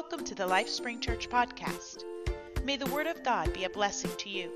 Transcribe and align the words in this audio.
Welcome 0.00 0.24
to 0.24 0.34
the 0.34 0.48
LifeSpring 0.48 1.02
Church 1.02 1.28
podcast. 1.28 2.04
May 2.64 2.78
the 2.78 2.86
Word 2.86 3.06
of 3.06 3.22
God 3.22 3.52
be 3.52 3.64
a 3.64 3.68
blessing 3.68 4.10
to 4.16 4.30
you. 4.30 4.50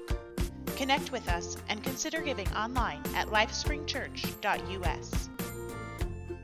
Connect 0.74 1.12
with 1.12 1.28
us 1.28 1.58
and 1.68 1.84
consider 1.84 2.22
giving 2.22 2.48
online 2.54 3.02
at 3.14 3.28
lifespringchurch.us. 3.28 5.28
If 6.30 6.36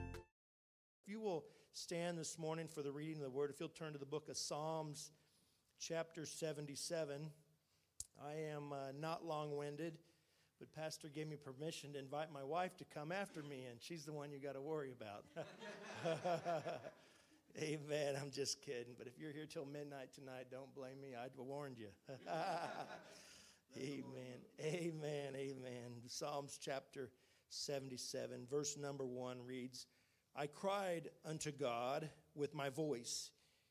you 1.06 1.18
will 1.18 1.46
stand 1.72 2.18
this 2.18 2.38
morning 2.38 2.68
for 2.68 2.82
the 2.82 2.92
reading 2.92 3.16
of 3.16 3.22
the 3.22 3.30
Word, 3.30 3.48
if 3.48 3.58
you'll 3.58 3.70
turn 3.70 3.94
to 3.94 3.98
the 3.98 4.04
book 4.04 4.28
of 4.28 4.36
Psalms, 4.36 5.12
chapter 5.80 6.26
77. 6.26 7.22
I 8.22 8.32
am 8.54 8.74
uh, 8.74 8.92
not 9.00 9.24
long 9.24 9.56
winded, 9.56 9.96
but 10.58 10.70
Pastor 10.74 11.08
gave 11.08 11.26
me 11.26 11.36
permission 11.36 11.94
to 11.94 11.98
invite 11.98 12.30
my 12.30 12.44
wife 12.44 12.76
to 12.76 12.84
come 12.84 13.12
after 13.12 13.42
me, 13.42 13.64
and 13.70 13.80
she's 13.80 14.04
the 14.04 14.12
one 14.12 14.30
you 14.30 14.38
got 14.38 14.56
to 14.56 14.60
worry 14.60 14.92
about. 14.92 15.24
Amen. 17.58 18.16
I'm 18.20 18.30
just 18.30 18.62
kidding. 18.62 18.94
But 18.96 19.06
if 19.06 19.18
you're 19.18 19.32
here 19.32 19.46
till 19.46 19.64
midnight 19.64 20.14
tonight, 20.14 20.46
don't 20.50 20.72
blame 20.74 21.00
me. 21.00 21.14
I 21.16 21.28
warned 21.36 21.78
you. 21.78 21.88
amen. 23.76 24.38
Amen. 24.60 25.34
Amen. 25.36 25.92
Psalms 26.06 26.58
chapter 26.62 27.10
77, 27.48 28.46
verse 28.48 28.76
number 28.76 29.04
one 29.04 29.44
reads 29.44 29.86
I 30.36 30.46
cried 30.46 31.10
unto 31.24 31.50
God 31.50 32.08
with 32.34 32.54
my 32.54 32.70
voice, 32.70 33.30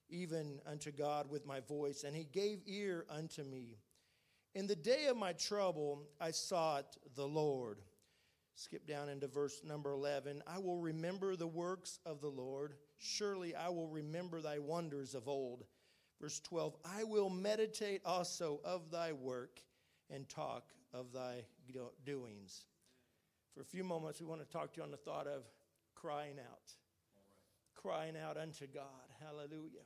even 0.10 0.60
unto 0.66 0.92
God 0.92 1.30
with 1.30 1.46
my 1.46 1.62
voice, 1.62 2.04
and 2.04 2.16
he 2.16 2.26
gave 2.26 2.60
ear 2.66 3.06
unto 3.10 3.44
me. 3.44 3.78
In 4.56 4.68
the 4.68 4.76
day 4.76 5.06
of 5.06 5.16
my 5.16 5.34
trouble, 5.34 6.04
I 6.20 6.32
sought 6.32 6.98
the 7.16 7.28
Lord. 7.28 7.80
Skip 8.56 8.86
down 8.86 9.08
into 9.08 9.28
verse 9.28 9.62
number 9.64 9.92
11. 9.92 10.44
I 10.46 10.58
will 10.58 10.78
remember 10.78 11.38
the 11.38 11.48
works 11.48 12.00
of 12.06 12.20
the 12.20 12.28
Lord. 12.28 12.74
Surely 13.00 13.56
I 13.56 13.70
will 13.70 13.88
remember 13.88 14.42
thy 14.42 14.60
wonders 14.60 15.16
of 15.16 15.28
old. 15.28 15.64
Verse 16.22 16.40
12. 16.42 16.76
I 16.86 17.06
will 17.06 17.30
meditate 17.30 18.02
also 18.06 18.60
of 18.64 18.92
thy 18.92 19.14
work 19.14 19.62
and 20.10 20.28
talk 20.28 20.66
of 20.94 21.14
thy 21.14 21.46
doings. 22.06 22.66
For 23.54 23.62
a 23.62 23.66
few 23.66 23.84
moments, 23.84 24.20
we 24.20 24.28
want 24.28 24.42
to 24.42 24.48
talk 24.48 24.74
to 24.74 24.78
you 24.78 24.84
on 24.84 24.92
the 24.92 24.98
thought 24.98 25.28
of 25.28 25.44
crying 25.96 26.38
out. 26.40 26.74
Crying 27.74 28.16
out 28.18 28.38
unto 28.38 28.68
God. 28.68 28.84
Hallelujah. 29.26 29.86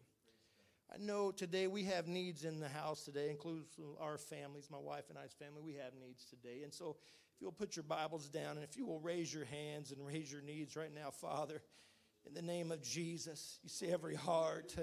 I 0.93 0.97
know 0.97 1.31
today 1.31 1.67
we 1.67 1.83
have 1.85 2.07
needs 2.07 2.45
in 2.45 2.59
the 2.59 2.69
house 2.69 3.03
today, 3.03 3.29
includes 3.29 3.79
our 3.99 4.17
families, 4.17 4.69
my 4.71 4.77
wife 4.77 5.05
and 5.09 5.17
I's 5.17 5.33
family. 5.33 5.61
We 5.63 5.73
have 5.73 5.93
needs 5.99 6.25
today. 6.25 6.61
And 6.63 6.73
so 6.73 6.97
if 7.35 7.41
you'll 7.41 7.51
put 7.51 7.75
your 7.75 7.83
Bibles 7.83 8.29
down 8.29 8.57
and 8.57 8.63
if 8.63 8.77
you 8.77 8.85
will 8.85 8.99
raise 8.99 9.33
your 9.33 9.45
hands 9.45 9.91
and 9.91 10.05
raise 10.05 10.31
your 10.31 10.41
needs 10.41 10.75
right 10.75 10.93
now, 10.93 11.09
Father, 11.09 11.61
in 12.27 12.33
the 12.33 12.41
name 12.41 12.71
of 12.71 12.81
Jesus, 12.81 13.59
you 13.63 13.69
see 13.69 13.91
every 13.91 14.15
heart. 14.15 14.75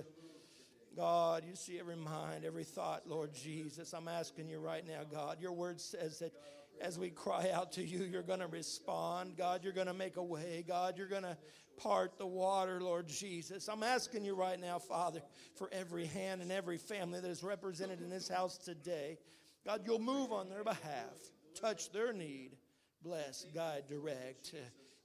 God, 0.96 1.44
you 1.48 1.54
see 1.54 1.78
every 1.78 1.96
mind, 1.96 2.44
every 2.44 2.64
thought, 2.64 3.06
Lord 3.06 3.32
Jesus. 3.32 3.92
I'm 3.92 4.08
asking 4.08 4.48
you 4.48 4.58
right 4.58 4.86
now, 4.86 5.02
God. 5.10 5.40
Your 5.40 5.52
word 5.52 5.80
says 5.80 6.18
that 6.18 6.32
as 6.80 6.98
we 6.98 7.10
cry 7.10 7.50
out 7.52 7.72
to 7.72 7.84
you, 7.84 8.04
you're 8.04 8.22
going 8.22 8.40
to 8.40 8.46
respond. 8.46 9.36
God, 9.36 9.62
you're 9.62 9.72
going 9.72 9.86
to 9.86 9.94
make 9.94 10.16
a 10.16 10.22
way. 10.22 10.64
God, 10.66 10.96
you're 10.96 11.08
going 11.08 11.22
to 11.22 11.36
part 11.76 12.18
the 12.18 12.26
water, 12.26 12.80
Lord 12.80 13.06
Jesus. 13.06 13.68
I'm 13.68 13.82
asking 13.82 14.24
you 14.24 14.34
right 14.34 14.58
now, 14.58 14.78
Father, 14.78 15.20
for 15.56 15.68
every 15.72 16.06
hand 16.06 16.42
and 16.42 16.50
every 16.50 16.78
family 16.78 17.20
that 17.20 17.30
is 17.30 17.42
represented 17.42 18.00
in 18.00 18.10
this 18.10 18.28
house 18.28 18.58
today. 18.58 19.18
God, 19.64 19.82
you'll 19.84 19.98
move 19.98 20.32
on 20.32 20.48
their 20.48 20.64
behalf, 20.64 21.16
touch 21.60 21.92
their 21.92 22.12
need, 22.12 22.56
bless, 23.02 23.44
guide, 23.54 23.84
direct. 23.88 24.54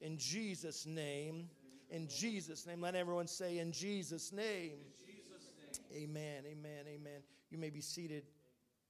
In 0.01 0.17
Jesus' 0.17 0.85
name, 0.85 1.49
in 1.95 2.07
Jesus' 2.09 2.67
name. 2.67 2.81
Let 2.81 2.95
everyone 2.95 3.27
say, 3.27 3.57
In 3.59 3.71
Jesus' 3.71 4.33
name. 4.33 4.73
In 4.73 5.13
Jesus 5.13 5.49
name. 5.93 6.09
Amen, 6.09 6.43
amen, 6.45 6.85
amen. 6.87 7.21
You 7.49 7.57
may 7.57 7.69
be 7.69 7.79
seated 7.79 8.23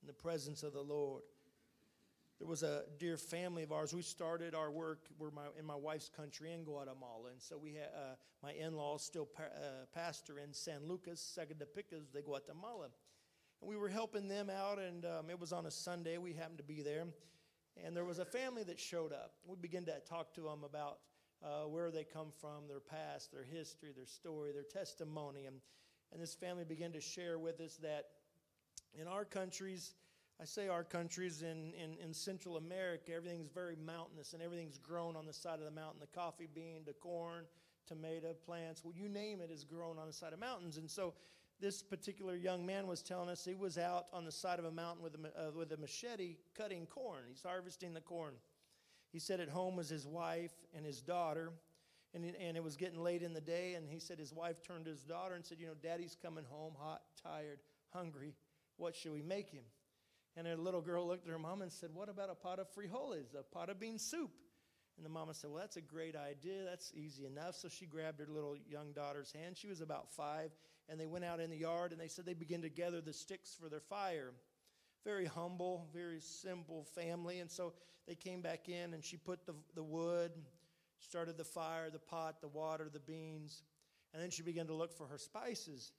in 0.01 0.07
the 0.07 0.13
presence 0.13 0.63
of 0.63 0.73
the 0.73 0.81
Lord. 0.81 1.21
There 2.39 2.47
was 2.47 2.63
a 2.63 2.83
dear 2.99 3.17
family 3.17 3.63
of 3.63 3.71
ours. 3.71 3.93
We 3.93 4.01
started 4.01 4.55
our 4.55 4.71
work 4.71 5.05
we're 5.19 5.31
my, 5.31 5.43
in 5.57 5.65
my 5.65 5.75
wife's 5.75 6.09
country 6.09 6.51
in 6.51 6.63
Guatemala. 6.63 7.29
And 7.31 7.41
so 7.41 7.57
we 7.57 7.75
had 7.75 7.89
uh, 7.95 8.15
my 8.43 8.51
in 8.53 8.75
laws 8.75 9.03
still 9.03 9.25
pa- 9.25 9.43
uh, 9.43 9.85
pastor 9.93 10.39
in 10.39 10.51
San 10.51 10.85
Lucas, 10.85 11.37
Sacatepéquez 11.37 12.11
de 12.11 12.21
Guatemala. 12.21 12.89
And 13.61 13.69
we 13.69 13.77
were 13.77 13.87
helping 13.87 14.27
them 14.27 14.49
out, 14.49 14.79
and 14.79 15.05
um, 15.05 15.29
it 15.29 15.39
was 15.39 15.53
on 15.53 15.67
a 15.67 15.71
Sunday. 15.71 16.17
We 16.17 16.33
happened 16.33 16.57
to 16.57 16.63
be 16.63 16.81
there. 16.81 17.05
And 17.85 17.95
there 17.95 18.03
was 18.03 18.19
a 18.19 18.25
family 18.25 18.63
that 18.63 18.79
showed 18.79 19.13
up. 19.13 19.33
We 19.45 19.55
began 19.55 19.85
to 19.85 19.99
talk 20.09 20.33
to 20.33 20.41
them 20.41 20.63
about 20.65 20.97
uh, 21.43 21.63
where 21.67 21.91
they 21.91 22.03
come 22.03 22.27
from, 22.39 22.67
their 22.67 22.79
past, 22.79 23.31
their 23.31 23.43
history, 23.43 23.89
their 23.95 24.05
story, 24.05 24.51
their 24.51 24.63
testimony. 24.63 25.45
And, 25.45 25.57
and 26.11 26.21
this 26.21 26.35
family 26.35 26.63
began 26.63 26.91
to 26.93 27.01
share 27.01 27.37
with 27.39 27.59
us 27.61 27.77
that 27.81 28.05
in 28.99 29.07
our 29.07 29.25
countries, 29.25 29.93
I 30.41 30.45
say 30.45 30.67
our 30.67 30.83
countries 30.83 31.41
in, 31.41 31.73
in, 31.73 31.97
in 32.03 32.13
Central 32.13 32.57
America, 32.57 33.13
everything's 33.13 33.49
very 33.49 33.75
mountainous 33.75 34.33
and 34.33 34.41
everything's 34.41 34.77
grown 34.77 35.15
on 35.15 35.25
the 35.25 35.33
side 35.33 35.59
of 35.59 35.65
the 35.65 35.71
mountain. 35.71 35.99
The 35.99 36.19
coffee 36.19 36.47
bean, 36.53 36.81
the 36.85 36.93
corn, 36.93 37.45
tomato 37.87 38.33
plants, 38.33 38.83
well, 38.83 38.93
you 38.95 39.07
name 39.07 39.41
it, 39.41 39.51
is 39.51 39.63
grown 39.63 39.97
on 39.97 40.07
the 40.07 40.13
side 40.13 40.33
of 40.33 40.39
mountains. 40.39 40.77
And 40.77 40.89
so 40.89 41.13
this 41.61 41.81
particular 41.81 42.35
young 42.35 42.65
man 42.65 42.87
was 42.87 43.01
telling 43.01 43.29
us 43.29 43.45
he 43.45 43.55
was 43.55 43.77
out 43.77 44.07
on 44.11 44.25
the 44.25 44.31
side 44.31 44.59
of 44.59 44.65
a 44.65 44.71
mountain 44.71 45.03
with 45.03 45.15
a, 45.15 45.47
uh, 45.47 45.51
with 45.51 45.71
a 45.71 45.77
machete 45.77 46.35
cutting 46.57 46.85
corn. 46.85 47.23
He's 47.29 47.43
harvesting 47.43 47.93
the 47.93 48.01
corn. 48.01 48.33
He 49.11 49.19
said 49.19 49.39
at 49.39 49.49
home 49.49 49.75
was 49.75 49.89
his 49.89 50.05
wife 50.05 50.53
and 50.75 50.85
his 50.85 51.01
daughter. 51.01 51.51
And, 52.13 52.23
and 52.39 52.55
it 52.55 52.63
was 52.63 52.77
getting 52.77 52.99
late 52.99 53.23
in 53.23 53.33
the 53.33 53.41
day, 53.41 53.73
and 53.73 53.89
he 53.89 53.99
said 53.99 54.17
his 54.17 54.33
wife 54.33 54.63
turned 54.63 54.85
to 54.85 54.91
his 54.91 55.03
daughter 55.03 55.35
and 55.35 55.45
said, 55.45 55.59
You 55.59 55.67
know, 55.67 55.73
daddy's 55.83 56.15
coming 56.21 56.45
home 56.49 56.73
hot, 56.79 57.01
tired, 57.21 57.59
hungry. 57.93 58.33
What 58.77 58.95
should 58.95 59.11
we 59.11 59.21
make 59.21 59.49
him? 59.49 59.63
And 60.37 60.47
a 60.47 60.55
little 60.55 60.81
girl 60.81 61.07
looked 61.07 61.27
at 61.27 61.31
her 61.31 61.39
mom 61.39 61.61
and 61.61 61.71
said, 61.71 61.89
What 61.93 62.07
about 62.07 62.29
a 62.29 62.35
pot 62.35 62.59
of 62.59 62.67
frijoles, 62.73 63.35
a 63.37 63.43
pot 63.43 63.69
of 63.69 63.79
bean 63.79 63.99
soup? 63.99 64.31
And 64.97 65.05
the 65.05 65.09
mama 65.09 65.33
said, 65.33 65.49
Well, 65.49 65.59
that's 65.59 65.77
a 65.77 65.81
great 65.81 66.15
idea. 66.15 66.63
That's 66.63 66.91
easy 66.93 67.25
enough. 67.25 67.55
So 67.55 67.67
she 67.67 67.85
grabbed 67.85 68.19
her 68.19 68.27
little 68.29 68.55
young 68.69 68.93
daughter's 68.93 69.31
hand. 69.31 69.57
She 69.57 69.67
was 69.67 69.81
about 69.81 70.09
five. 70.11 70.51
And 70.87 70.99
they 70.99 71.05
went 71.05 71.25
out 71.25 71.39
in 71.39 71.49
the 71.49 71.57
yard 71.57 71.91
and 71.91 71.99
they 71.99 72.07
said 72.07 72.25
they 72.25 72.33
began 72.33 72.61
to 72.61 72.69
gather 72.69 73.01
the 73.01 73.13
sticks 73.13 73.55
for 73.59 73.69
their 73.69 73.79
fire 73.81 74.33
very 75.05 75.25
humble, 75.25 75.87
very 75.93 76.19
simple 76.19 76.83
family. 76.83 77.39
And 77.39 77.49
so 77.49 77.73
they 78.07 78.15
came 78.15 78.41
back 78.41 78.67
in 78.67 78.93
and 78.93 79.03
she 79.03 79.15
put 79.15 79.45
the, 79.45 79.53
the 79.75 79.83
wood, 79.83 80.31
started 80.99 81.37
the 81.37 81.43
fire, 81.43 81.89
the 81.89 81.99
pot, 81.99 82.41
the 82.41 82.47
water, 82.47 82.89
the 82.91 82.99
beans. 82.99 83.63
And 84.13 84.21
then 84.21 84.31
she 84.31 84.41
began 84.41 84.67
to 84.67 84.73
look 84.73 84.91
for 84.91 85.07
her 85.07 85.17
spices. 85.17 85.93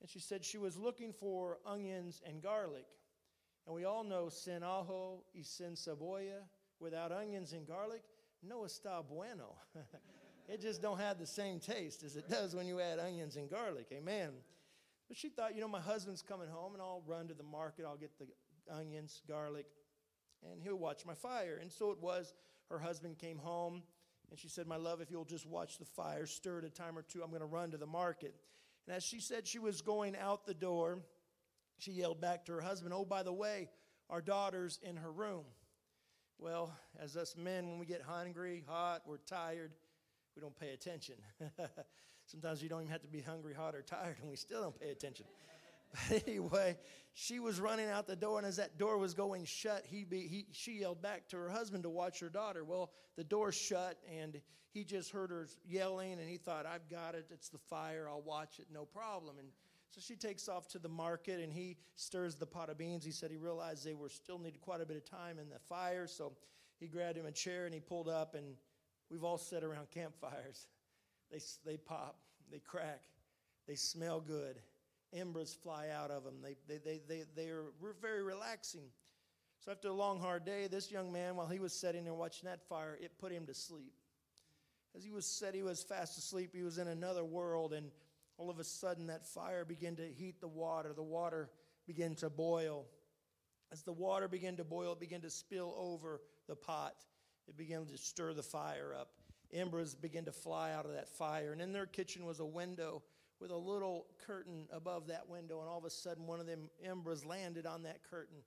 And 0.00 0.10
she 0.10 0.18
said 0.18 0.44
she 0.44 0.58
was 0.58 0.76
looking 0.76 1.12
for 1.12 1.58
onions 1.64 2.20
and 2.26 2.42
garlic. 2.42 2.86
And 3.66 3.74
we 3.74 3.84
all 3.84 4.04
know 4.04 4.28
sin 4.28 4.62
ajo 4.62 5.24
y 5.34 5.42
sin 5.42 5.74
cebolla. 5.74 6.42
Without 6.80 7.10
onions 7.10 7.52
and 7.52 7.66
garlic, 7.66 8.02
no 8.42 8.60
está 8.60 9.06
bueno. 9.06 9.56
it 10.48 10.60
just 10.60 10.80
don't 10.80 10.98
have 10.98 11.18
the 11.18 11.26
same 11.26 11.58
taste 11.58 12.04
as 12.04 12.16
it 12.16 12.28
does 12.28 12.54
when 12.54 12.66
you 12.66 12.80
add 12.80 13.00
onions 13.00 13.36
and 13.36 13.50
garlic. 13.50 13.88
Amen. 13.92 14.30
But 15.08 15.16
she 15.16 15.28
thought, 15.28 15.54
you 15.54 15.60
know, 15.60 15.68
my 15.68 15.80
husband's 15.80 16.22
coming 16.22 16.48
home 16.48 16.74
and 16.74 16.82
I'll 16.82 17.02
run 17.06 17.28
to 17.28 17.34
the 17.34 17.42
market. 17.42 17.84
I'll 17.84 17.96
get 17.96 18.16
the 18.18 18.26
onions, 18.70 19.22
garlic, 19.26 19.66
and 20.42 20.62
he'll 20.62 20.76
watch 20.76 21.04
my 21.04 21.14
fire. 21.14 21.58
And 21.60 21.70
so 21.70 21.90
it 21.90 22.00
was. 22.00 22.32
Her 22.70 22.78
husband 22.78 23.18
came 23.18 23.38
home, 23.38 23.82
and 24.30 24.38
she 24.38 24.48
said, 24.48 24.66
My 24.66 24.76
love, 24.76 25.00
if 25.00 25.10
you'll 25.10 25.24
just 25.24 25.46
watch 25.46 25.78
the 25.78 25.84
fire 25.84 26.26
stir 26.26 26.58
it 26.58 26.64
a 26.64 26.70
time 26.70 26.98
or 26.98 27.02
two, 27.02 27.22
I'm 27.22 27.30
going 27.30 27.40
to 27.40 27.46
run 27.46 27.70
to 27.70 27.78
the 27.78 27.86
market. 27.86 28.34
And 28.86 28.96
as 28.96 29.04
she 29.04 29.20
said 29.20 29.46
she 29.46 29.58
was 29.58 29.80
going 29.80 30.16
out 30.16 30.46
the 30.46 30.54
door, 30.54 30.98
she 31.78 31.92
yelled 31.92 32.20
back 32.20 32.44
to 32.46 32.52
her 32.52 32.60
husband, 32.60 32.92
Oh, 32.94 33.04
by 33.04 33.22
the 33.22 33.32
way, 33.32 33.68
our 34.10 34.20
daughter's 34.20 34.78
in 34.82 34.96
her 34.96 35.10
room. 35.10 35.44
Well, 36.38 36.72
as 37.00 37.16
us 37.16 37.36
men, 37.36 37.68
when 37.68 37.78
we 37.78 37.86
get 37.86 38.02
hungry, 38.02 38.64
hot, 38.66 39.02
we're 39.06 39.18
tired, 39.18 39.72
we 40.36 40.40
don't 40.40 40.58
pay 40.58 40.70
attention. 40.70 41.16
Sometimes 42.26 42.62
you 42.62 42.68
don't 42.68 42.82
even 42.82 42.92
have 42.92 43.02
to 43.02 43.08
be 43.08 43.20
hungry, 43.20 43.54
hot, 43.54 43.74
or 43.74 43.82
tired, 43.82 44.16
and 44.20 44.30
we 44.30 44.36
still 44.36 44.62
don't 44.62 44.78
pay 44.78 44.90
attention. 44.90 45.26
anyway, 46.26 46.76
she 47.14 47.40
was 47.40 47.60
running 47.60 47.88
out 47.88 48.06
the 48.06 48.16
door, 48.16 48.38
and 48.38 48.46
as 48.46 48.56
that 48.56 48.78
door 48.78 48.98
was 48.98 49.14
going 49.14 49.44
shut, 49.44 49.84
he, 49.86 50.04
be, 50.04 50.26
he 50.26 50.46
she 50.52 50.80
yelled 50.80 51.02
back 51.02 51.28
to 51.28 51.36
her 51.36 51.48
husband 51.48 51.82
to 51.84 51.90
watch 51.90 52.20
her 52.20 52.28
daughter. 52.28 52.64
Well, 52.64 52.90
the 53.16 53.24
door 53.24 53.52
shut, 53.52 53.98
and 54.10 54.40
he 54.70 54.84
just 54.84 55.10
heard 55.10 55.30
her 55.30 55.46
yelling, 55.66 56.12
and 56.12 56.28
he 56.28 56.36
thought, 56.36 56.66
"I've 56.66 56.88
got 56.88 57.14
it. 57.14 57.26
It's 57.30 57.48
the 57.48 57.58
fire. 57.58 58.08
I'll 58.08 58.22
watch 58.22 58.58
it. 58.58 58.66
No 58.72 58.84
problem." 58.84 59.38
And 59.38 59.48
so 59.90 60.00
she 60.00 60.16
takes 60.16 60.48
off 60.48 60.68
to 60.68 60.78
the 60.78 60.88
market, 60.88 61.40
and 61.40 61.52
he 61.52 61.76
stirs 61.96 62.36
the 62.36 62.46
pot 62.46 62.68
of 62.68 62.78
beans. 62.78 63.04
He 63.04 63.12
said 63.12 63.30
he 63.30 63.36
realized 63.36 63.84
they 63.84 63.94
were 63.94 64.10
still 64.10 64.38
needed 64.38 64.60
quite 64.60 64.80
a 64.80 64.86
bit 64.86 64.96
of 64.96 65.04
time 65.04 65.38
in 65.38 65.48
the 65.48 65.58
fire, 65.58 66.06
so 66.06 66.32
he 66.78 66.86
grabbed 66.86 67.16
him 67.16 67.26
a 67.26 67.32
chair 67.32 67.64
and 67.64 67.74
he 67.74 67.80
pulled 67.80 68.08
up, 68.08 68.34
and 68.34 68.54
we've 69.10 69.24
all 69.24 69.38
sat 69.38 69.64
around 69.64 69.90
campfires. 69.94 70.66
They 71.30 71.40
they 71.64 71.76
pop, 71.76 72.18
they 72.50 72.60
crack, 72.60 73.02
they 73.66 73.74
smell 73.74 74.20
good 74.20 74.60
embers 75.12 75.54
fly 75.62 75.88
out 75.88 76.10
of 76.10 76.24
them. 76.24 76.34
They, 76.42 76.56
they, 76.68 76.78
they, 76.78 77.00
they, 77.08 77.24
they 77.34 77.48
are 77.48 77.64
very 78.00 78.22
relaxing. 78.22 78.88
So 79.64 79.72
after 79.72 79.88
a 79.88 79.92
long, 79.92 80.20
hard 80.20 80.44
day, 80.44 80.66
this 80.66 80.90
young 80.90 81.12
man, 81.12 81.36
while 81.36 81.48
he 81.48 81.58
was 81.58 81.72
sitting 81.72 82.04
there 82.04 82.14
watching 82.14 82.48
that 82.48 82.62
fire, 82.68 82.98
it 83.00 83.18
put 83.18 83.32
him 83.32 83.46
to 83.46 83.54
sleep. 83.54 83.92
As 84.96 85.04
he 85.04 85.10
was 85.10 85.26
said 85.26 85.54
he 85.54 85.62
was 85.62 85.82
fast 85.82 86.16
asleep, 86.18 86.50
he 86.54 86.62
was 86.62 86.78
in 86.78 86.88
another 86.88 87.24
world, 87.24 87.72
and 87.72 87.90
all 88.36 88.50
of 88.50 88.58
a 88.58 88.64
sudden 88.64 89.08
that 89.08 89.26
fire 89.26 89.64
began 89.64 89.96
to 89.96 90.06
heat 90.06 90.40
the 90.40 90.48
water. 90.48 90.92
The 90.94 91.02
water 91.02 91.50
began 91.86 92.14
to 92.16 92.30
boil. 92.30 92.86
As 93.72 93.82
the 93.82 93.92
water 93.92 94.28
began 94.28 94.56
to 94.56 94.64
boil, 94.64 94.92
it 94.92 95.00
began 95.00 95.20
to 95.22 95.30
spill 95.30 95.74
over 95.76 96.22
the 96.46 96.56
pot. 96.56 96.94
It 97.48 97.56
began 97.56 97.86
to 97.86 97.98
stir 97.98 98.32
the 98.32 98.42
fire 98.42 98.94
up. 98.98 99.10
Embers 99.52 99.94
began 99.94 100.24
to 100.26 100.32
fly 100.32 100.72
out 100.72 100.84
of 100.84 100.92
that 100.92 101.08
fire. 101.08 101.52
And 101.52 101.60
in 101.60 101.72
their 101.72 101.86
kitchen 101.86 102.24
was 102.24 102.40
a 102.40 102.46
window 102.46 103.02
with 103.40 103.50
a 103.50 103.56
little 103.56 104.06
curtain 104.26 104.66
above 104.72 105.06
that 105.08 105.28
window. 105.28 105.60
And 105.60 105.68
all 105.68 105.78
of 105.78 105.84
a 105.84 105.90
sudden, 105.90 106.26
one 106.26 106.40
of 106.40 106.46
them 106.46 106.70
embers 106.84 107.24
landed 107.24 107.66
on 107.66 107.82
that 107.84 108.02
curtain. 108.08 108.38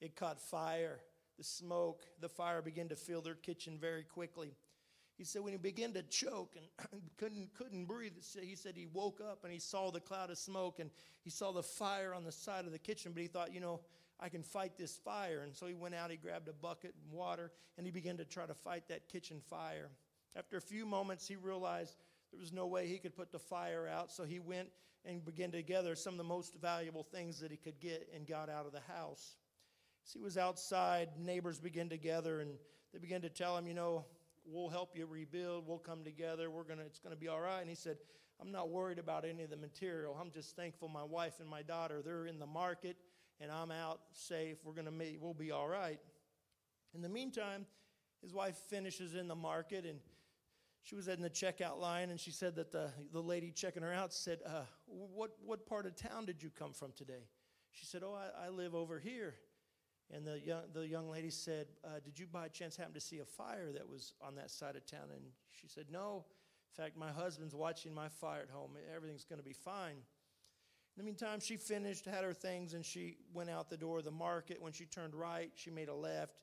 It 0.00 0.16
caught 0.16 0.40
fire. 0.40 1.00
The 1.38 1.44
smoke, 1.44 2.02
the 2.20 2.28
fire 2.28 2.62
began 2.62 2.88
to 2.88 2.96
fill 2.96 3.20
their 3.20 3.34
kitchen 3.34 3.78
very 3.80 4.04
quickly. 4.04 4.54
He 5.16 5.24
said 5.24 5.42
when 5.42 5.52
he 5.52 5.58
began 5.58 5.92
to 5.92 6.02
choke 6.02 6.56
and 6.56 7.02
couldn't, 7.16 7.54
couldn't 7.54 7.86
breathe, 7.86 8.12
he 8.40 8.56
said 8.56 8.76
he 8.76 8.86
woke 8.86 9.20
up 9.20 9.44
and 9.44 9.52
he 9.52 9.58
saw 9.58 9.90
the 9.90 10.00
cloud 10.00 10.30
of 10.30 10.38
smoke 10.38 10.80
and 10.80 10.90
he 11.22 11.30
saw 11.30 11.52
the 11.52 11.62
fire 11.62 12.14
on 12.14 12.24
the 12.24 12.32
side 12.32 12.64
of 12.66 12.72
the 12.72 12.78
kitchen, 12.78 13.12
but 13.12 13.22
he 13.22 13.28
thought, 13.28 13.52
you 13.52 13.60
know, 13.60 13.80
I 14.20 14.28
can 14.28 14.42
fight 14.42 14.76
this 14.76 14.96
fire. 14.96 15.42
And 15.42 15.54
so 15.54 15.66
he 15.66 15.74
went 15.74 15.94
out, 15.94 16.10
he 16.10 16.16
grabbed 16.16 16.48
a 16.48 16.52
bucket 16.52 16.94
and 17.02 17.12
water, 17.12 17.50
and 17.76 17.86
he 17.86 17.92
began 17.92 18.16
to 18.16 18.24
try 18.24 18.46
to 18.46 18.54
fight 18.54 18.88
that 18.88 19.08
kitchen 19.08 19.40
fire. 19.48 19.90
After 20.36 20.56
a 20.56 20.60
few 20.60 20.86
moments, 20.86 21.28
he 21.28 21.36
realized 21.36 21.96
there 22.34 22.40
was 22.40 22.52
no 22.52 22.66
way 22.66 22.88
he 22.88 22.98
could 22.98 23.14
put 23.14 23.30
the 23.30 23.38
fire 23.38 23.86
out, 23.86 24.10
so 24.10 24.24
he 24.24 24.40
went 24.40 24.68
and 25.04 25.24
began 25.24 25.52
to 25.52 25.62
gather 25.62 25.94
some 25.94 26.14
of 26.14 26.18
the 26.18 26.24
most 26.24 26.60
valuable 26.60 27.04
things 27.04 27.38
that 27.38 27.52
he 27.52 27.56
could 27.56 27.78
get 27.78 28.08
and 28.12 28.26
got 28.26 28.48
out 28.48 28.66
of 28.66 28.72
the 28.72 28.80
house. 28.92 29.36
As 30.04 30.12
he 30.12 30.18
was 30.18 30.36
outside, 30.36 31.10
neighbors 31.16 31.60
began 31.60 31.88
to 31.90 31.96
gather 31.96 32.40
and 32.40 32.50
they 32.92 32.98
began 32.98 33.22
to 33.22 33.28
tell 33.28 33.56
him, 33.56 33.68
you 33.68 33.74
know, 33.74 34.04
we'll 34.44 34.68
help 34.68 34.96
you 34.96 35.06
rebuild, 35.06 35.68
we'll 35.68 35.78
come 35.78 36.02
together, 36.02 36.50
we're 36.50 36.64
gonna, 36.64 36.82
it's 36.82 36.98
gonna 36.98 37.14
be 37.14 37.28
all 37.28 37.40
right. 37.40 37.60
And 37.60 37.68
he 37.68 37.76
said, 37.76 37.98
I'm 38.40 38.50
not 38.50 38.68
worried 38.68 38.98
about 38.98 39.24
any 39.24 39.44
of 39.44 39.50
the 39.50 39.56
material. 39.56 40.18
I'm 40.20 40.32
just 40.32 40.56
thankful 40.56 40.88
my 40.88 41.04
wife 41.04 41.34
and 41.38 41.48
my 41.48 41.62
daughter, 41.62 42.02
they're 42.04 42.26
in 42.26 42.40
the 42.40 42.46
market 42.46 42.96
and 43.40 43.52
I'm 43.52 43.70
out 43.70 44.00
safe. 44.10 44.56
We're 44.64 44.74
gonna 44.74 44.90
meet, 44.90 45.20
we'll 45.20 45.34
be 45.34 45.52
all 45.52 45.68
right. 45.68 46.00
In 46.94 47.00
the 47.00 47.08
meantime, 47.08 47.66
his 48.22 48.32
wife 48.32 48.56
finishes 48.68 49.14
in 49.14 49.28
the 49.28 49.36
market 49.36 49.84
and 49.84 50.00
she 50.84 50.94
was 50.94 51.08
in 51.08 51.20
the 51.20 51.30
checkout 51.30 51.80
line 51.80 52.10
and 52.10 52.20
she 52.20 52.30
said 52.30 52.54
that 52.56 52.70
the, 52.70 52.90
the 53.12 53.20
lady 53.20 53.50
checking 53.50 53.82
her 53.82 53.92
out 53.92 54.12
said, 54.12 54.38
uh, 54.46 54.62
what, 54.86 55.30
what 55.44 55.66
part 55.66 55.86
of 55.86 55.96
town 55.96 56.26
did 56.26 56.42
you 56.42 56.50
come 56.50 56.72
from 56.72 56.92
today? 56.92 57.24
She 57.74 57.86
said, 57.86 58.02
Oh, 58.04 58.14
I, 58.14 58.46
I 58.46 58.48
live 58.50 58.74
over 58.74 59.00
here. 59.00 59.34
And 60.14 60.26
the 60.26 60.38
young, 60.38 60.62
the 60.72 60.86
young 60.86 61.10
lady 61.10 61.30
said, 61.30 61.66
uh, 61.84 62.00
Did 62.04 62.18
you 62.18 62.26
by 62.26 62.48
chance 62.48 62.76
happen 62.76 62.94
to 62.94 63.00
see 63.00 63.18
a 63.18 63.24
fire 63.24 63.72
that 63.72 63.88
was 63.88 64.12
on 64.20 64.36
that 64.36 64.50
side 64.50 64.76
of 64.76 64.86
town? 64.86 65.08
And 65.12 65.22
she 65.50 65.66
said, 65.66 65.86
No. 65.90 66.24
In 66.76 66.84
fact, 66.84 66.96
my 66.96 67.10
husband's 67.10 67.54
watching 67.54 67.94
my 67.94 68.08
fire 68.08 68.42
at 68.42 68.50
home. 68.50 68.72
Everything's 68.94 69.24
going 69.24 69.38
to 69.38 69.44
be 69.44 69.52
fine. 69.52 69.94
In 69.94 70.98
the 70.98 71.04
meantime, 71.04 71.40
she 71.40 71.56
finished, 71.56 72.04
had 72.04 72.24
her 72.24 72.34
things, 72.34 72.74
and 72.74 72.84
she 72.84 73.16
went 73.32 73.50
out 73.50 73.70
the 73.70 73.76
door 73.76 73.98
of 73.98 74.04
the 74.04 74.10
market. 74.10 74.60
When 74.60 74.72
she 74.72 74.84
turned 74.84 75.14
right, 75.14 75.50
she 75.54 75.70
made 75.70 75.88
a 75.88 75.94
left, 75.94 76.34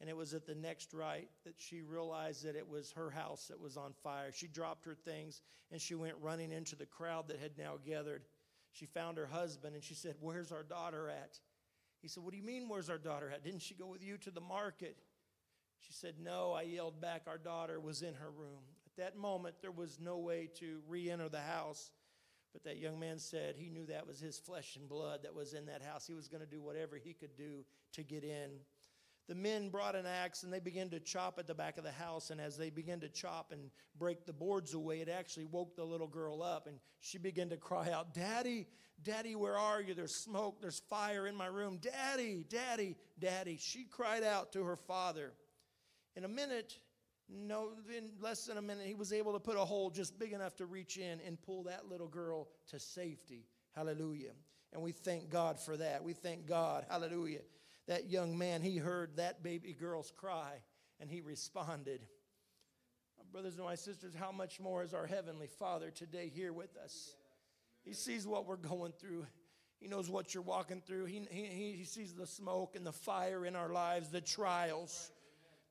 and 0.00 0.08
it 0.08 0.16
was 0.16 0.32
at 0.32 0.46
the 0.46 0.54
next 0.54 0.94
right 0.94 1.28
that 1.44 1.54
she 1.56 1.82
realized 1.82 2.44
that 2.44 2.54
it 2.54 2.68
was 2.68 2.92
her 2.92 3.10
house 3.10 3.46
that 3.48 3.60
was 3.60 3.76
on 3.76 3.92
fire. 4.02 4.30
She 4.32 4.46
dropped 4.46 4.84
her 4.84 4.94
things 4.94 5.42
and 5.72 5.80
she 5.80 5.94
went 5.94 6.14
running 6.20 6.52
into 6.52 6.76
the 6.76 6.86
crowd 6.86 7.28
that 7.28 7.40
had 7.40 7.58
now 7.58 7.74
gathered. 7.84 8.22
She 8.72 8.86
found 8.86 9.18
her 9.18 9.26
husband 9.26 9.74
and 9.74 9.82
she 9.82 9.94
said, 9.94 10.14
Where's 10.20 10.52
our 10.52 10.62
daughter 10.62 11.08
at? 11.08 11.38
He 12.00 12.08
said, 12.08 12.22
What 12.22 12.30
do 12.30 12.36
you 12.38 12.44
mean, 12.44 12.68
where's 12.68 12.90
our 12.90 12.98
daughter 12.98 13.30
at? 13.30 13.42
Didn't 13.42 13.62
she 13.62 13.74
go 13.74 13.86
with 13.86 14.02
you 14.02 14.18
to 14.18 14.30
the 14.30 14.40
market? 14.40 14.96
She 15.80 15.92
said, 15.92 16.14
No. 16.20 16.52
I 16.52 16.62
yelled 16.62 17.00
back, 17.00 17.22
Our 17.26 17.38
daughter 17.38 17.80
was 17.80 18.02
in 18.02 18.14
her 18.14 18.30
room. 18.30 18.62
At 18.86 18.96
that 19.02 19.18
moment, 19.18 19.56
there 19.62 19.72
was 19.72 19.98
no 20.00 20.18
way 20.18 20.48
to 20.60 20.78
re 20.88 21.10
enter 21.10 21.28
the 21.28 21.40
house. 21.40 21.90
But 22.52 22.64
that 22.64 22.78
young 22.78 22.98
man 22.98 23.18
said 23.18 23.56
he 23.56 23.68
knew 23.68 23.84
that 23.86 24.06
was 24.06 24.20
his 24.20 24.38
flesh 24.38 24.76
and 24.76 24.88
blood 24.88 25.20
that 25.24 25.34
was 25.34 25.52
in 25.52 25.66
that 25.66 25.82
house. 25.82 26.06
He 26.06 26.14
was 26.14 26.28
going 26.28 26.40
to 26.40 26.48
do 26.48 26.62
whatever 26.62 26.96
he 26.96 27.12
could 27.12 27.36
do 27.36 27.64
to 27.92 28.02
get 28.02 28.24
in 28.24 28.50
the 29.28 29.34
men 29.34 29.68
brought 29.68 29.94
an 29.94 30.06
axe 30.06 30.42
and 30.42 30.52
they 30.52 30.58
began 30.58 30.88
to 30.88 31.00
chop 31.00 31.38
at 31.38 31.46
the 31.46 31.54
back 31.54 31.76
of 31.76 31.84
the 31.84 31.92
house. 31.92 32.30
And 32.30 32.40
as 32.40 32.56
they 32.56 32.70
began 32.70 32.98
to 33.00 33.08
chop 33.10 33.52
and 33.52 33.70
break 33.98 34.24
the 34.24 34.32
boards 34.32 34.72
away, 34.72 35.00
it 35.00 35.08
actually 35.08 35.44
woke 35.44 35.76
the 35.76 35.84
little 35.84 36.06
girl 36.06 36.42
up. 36.42 36.66
And 36.66 36.78
she 37.00 37.18
began 37.18 37.50
to 37.50 37.58
cry 37.58 37.90
out, 37.92 38.14
Daddy, 38.14 38.66
Daddy, 39.02 39.36
where 39.36 39.56
are 39.56 39.82
you? 39.82 39.92
There's 39.92 40.14
smoke, 40.14 40.62
there's 40.62 40.80
fire 40.88 41.26
in 41.26 41.36
my 41.36 41.46
room. 41.46 41.78
Daddy, 41.80 42.44
Daddy, 42.48 42.96
Daddy. 43.18 43.58
She 43.60 43.84
cried 43.84 44.24
out 44.24 44.52
to 44.52 44.64
her 44.64 44.76
father. 44.76 45.34
In 46.16 46.24
a 46.24 46.28
minute, 46.28 46.78
no, 47.28 47.72
in 47.94 48.08
less 48.20 48.46
than 48.46 48.56
a 48.56 48.62
minute, 48.62 48.86
he 48.86 48.94
was 48.94 49.12
able 49.12 49.34
to 49.34 49.38
put 49.38 49.58
a 49.58 49.64
hole 49.64 49.90
just 49.90 50.18
big 50.18 50.32
enough 50.32 50.56
to 50.56 50.64
reach 50.64 50.96
in 50.96 51.20
and 51.26 51.40
pull 51.42 51.64
that 51.64 51.86
little 51.86 52.08
girl 52.08 52.48
to 52.70 52.80
safety. 52.80 53.44
Hallelujah. 53.76 54.32
And 54.72 54.82
we 54.82 54.92
thank 54.92 55.28
God 55.28 55.60
for 55.60 55.76
that. 55.76 56.02
We 56.02 56.14
thank 56.14 56.46
God. 56.46 56.86
Hallelujah 56.88 57.40
that 57.88 58.10
young 58.10 58.38
man, 58.38 58.62
he 58.62 58.76
heard 58.76 59.16
that 59.16 59.42
baby 59.42 59.72
girl's 59.72 60.12
cry 60.16 60.62
and 61.00 61.10
he 61.10 61.20
responded. 61.20 62.06
My 63.18 63.24
brothers 63.32 63.56
and 63.56 63.64
my 63.64 63.74
sisters, 63.74 64.14
how 64.14 64.30
much 64.30 64.60
more 64.60 64.82
is 64.82 64.94
our 64.94 65.06
Heavenly 65.06 65.48
Father 65.48 65.90
today 65.90 66.30
here 66.32 66.52
with 66.52 66.76
us? 66.76 67.16
He 67.84 67.94
sees 67.94 68.26
what 68.26 68.46
we're 68.46 68.56
going 68.56 68.92
through. 68.92 69.26
He 69.80 69.88
knows 69.88 70.10
what 70.10 70.34
you're 70.34 70.42
walking 70.42 70.82
through. 70.86 71.06
He, 71.06 71.22
he, 71.30 71.72
he 71.72 71.84
sees 71.84 72.14
the 72.14 72.26
smoke 72.26 72.76
and 72.76 72.86
the 72.86 72.92
fire 72.92 73.46
in 73.46 73.56
our 73.56 73.72
lives, 73.72 74.10
the 74.10 74.20
trials 74.20 75.10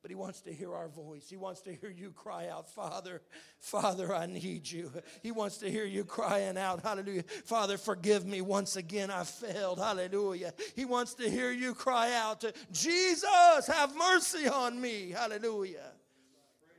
but 0.02 0.10
he 0.10 0.14
wants 0.14 0.40
to 0.42 0.52
hear 0.52 0.74
our 0.74 0.88
voice. 0.88 1.28
He 1.28 1.36
wants 1.36 1.60
to 1.62 1.74
hear 1.74 1.90
you 1.90 2.10
cry 2.10 2.48
out, 2.48 2.68
Father, 2.68 3.20
Father, 3.58 4.14
I 4.14 4.26
need 4.26 4.70
you. 4.70 4.92
He 5.22 5.32
wants 5.32 5.58
to 5.58 5.70
hear 5.70 5.84
you 5.84 6.04
crying 6.04 6.56
out, 6.56 6.82
Hallelujah. 6.82 7.24
Father, 7.44 7.76
forgive 7.76 8.24
me 8.24 8.40
once 8.40 8.76
again. 8.76 9.10
I 9.10 9.24
failed. 9.24 9.78
Hallelujah. 9.78 10.52
He 10.76 10.84
wants 10.84 11.14
to 11.14 11.28
hear 11.28 11.50
you 11.50 11.74
cry 11.74 12.14
out, 12.14 12.44
Jesus, 12.72 13.66
have 13.66 13.94
mercy 13.96 14.48
on 14.48 14.80
me. 14.80 15.10
Hallelujah. 15.10 15.92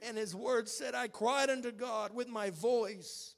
And 0.07 0.17
his 0.17 0.33
word 0.33 0.69
said, 0.69 0.95
I 0.95 1.09
cried 1.09 1.49
unto 1.49 1.71
God 1.71 2.13
with 2.15 2.29
my 2.29 2.51
voice, 2.51 3.35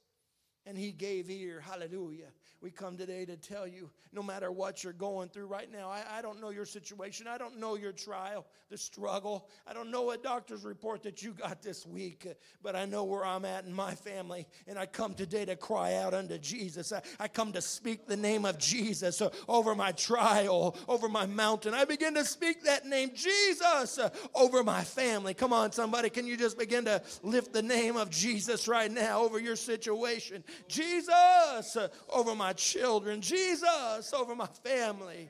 and 0.64 0.78
he 0.78 0.92
gave 0.92 1.28
ear. 1.28 1.60
Hallelujah. 1.60 2.28
We 2.62 2.70
come 2.70 2.96
today 2.96 3.24
to 3.24 3.36
tell 3.36 3.66
you 3.66 3.90
no 4.12 4.22
matter 4.22 4.52
what 4.52 4.84
you're 4.84 4.92
going 4.92 5.30
through 5.30 5.46
right 5.46 5.70
now, 5.72 5.88
I, 5.88 6.18
I 6.18 6.22
don't 6.22 6.40
know 6.40 6.50
your 6.50 6.64
situation. 6.64 7.26
I 7.26 7.36
don't 7.36 7.58
know 7.58 7.74
your 7.74 7.90
trial, 7.90 8.46
the 8.70 8.78
struggle. 8.78 9.48
I 9.66 9.72
don't 9.72 9.90
know 9.90 10.02
what 10.02 10.22
doctor's 10.22 10.62
report 10.62 11.02
that 11.02 11.24
you 11.24 11.32
got 11.32 11.60
this 11.60 11.84
week, 11.84 12.28
but 12.62 12.76
I 12.76 12.84
know 12.84 13.02
where 13.02 13.24
I'm 13.24 13.44
at 13.44 13.64
in 13.64 13.74
my 13.74 13.96
family. 13.96 14.46
And 14.68 14.78
I 14.78 14.86
come 14.86 15.14
today 15.14 15.44
to 15.46 15.56
cry 15.56 15.94
out 15.94 16.14
unto 16.14 16.38
Jesus. 16.38 16.92
I, 16.92 17.02
I 17.18 17.26
come 17.26 17.52
to 17.54 17.60
speak 17.60 18.06
the 18.06 18.16
name 18.16 18.44
of 18.44 18.58
Jesus 18.58 19.20
over 19.48 19.74
my 19.74 19.90
trial, 19.90 20.76
over 20.86 21.08
my 21.08 21.26
mountain. 21.26 21.74
I 21.74 21.84
begin 21.84 22.14
to 22.14 22.24
speak 22.24 22.62
that 22.62 22.86
name, 22.86 23.10
Jesus, 23.12 23.98
over 24.36 24.62
my 24.62 24.84
family. 24.84 25.34
Come 25.34 25.52
on, 25.52 25.72
somebody, 25.72 26.10
can 26.10 26.28
you 26.28 26.36
just 26.36 26.56
begin 26.56 26.84
to 26.84 27.02
lift 27.24 27.52
the 27.52 27.62
name 27.62 27.96
of 27.96 28.08
Jesus 28.08 28.68
right 28.68 28.90
now 28.90 29.22
over 29.22 29.40
your 29.40 29.56
situation? 29.56 30.44
Jesus, 30.68 31.76
over 32.08 32.36
my 32.36 32.51
children. 32.52 33.20
Jesus, 33.20 34.12
over 34.14 34.34
my 34.34 34.48
family. 34.64 35.28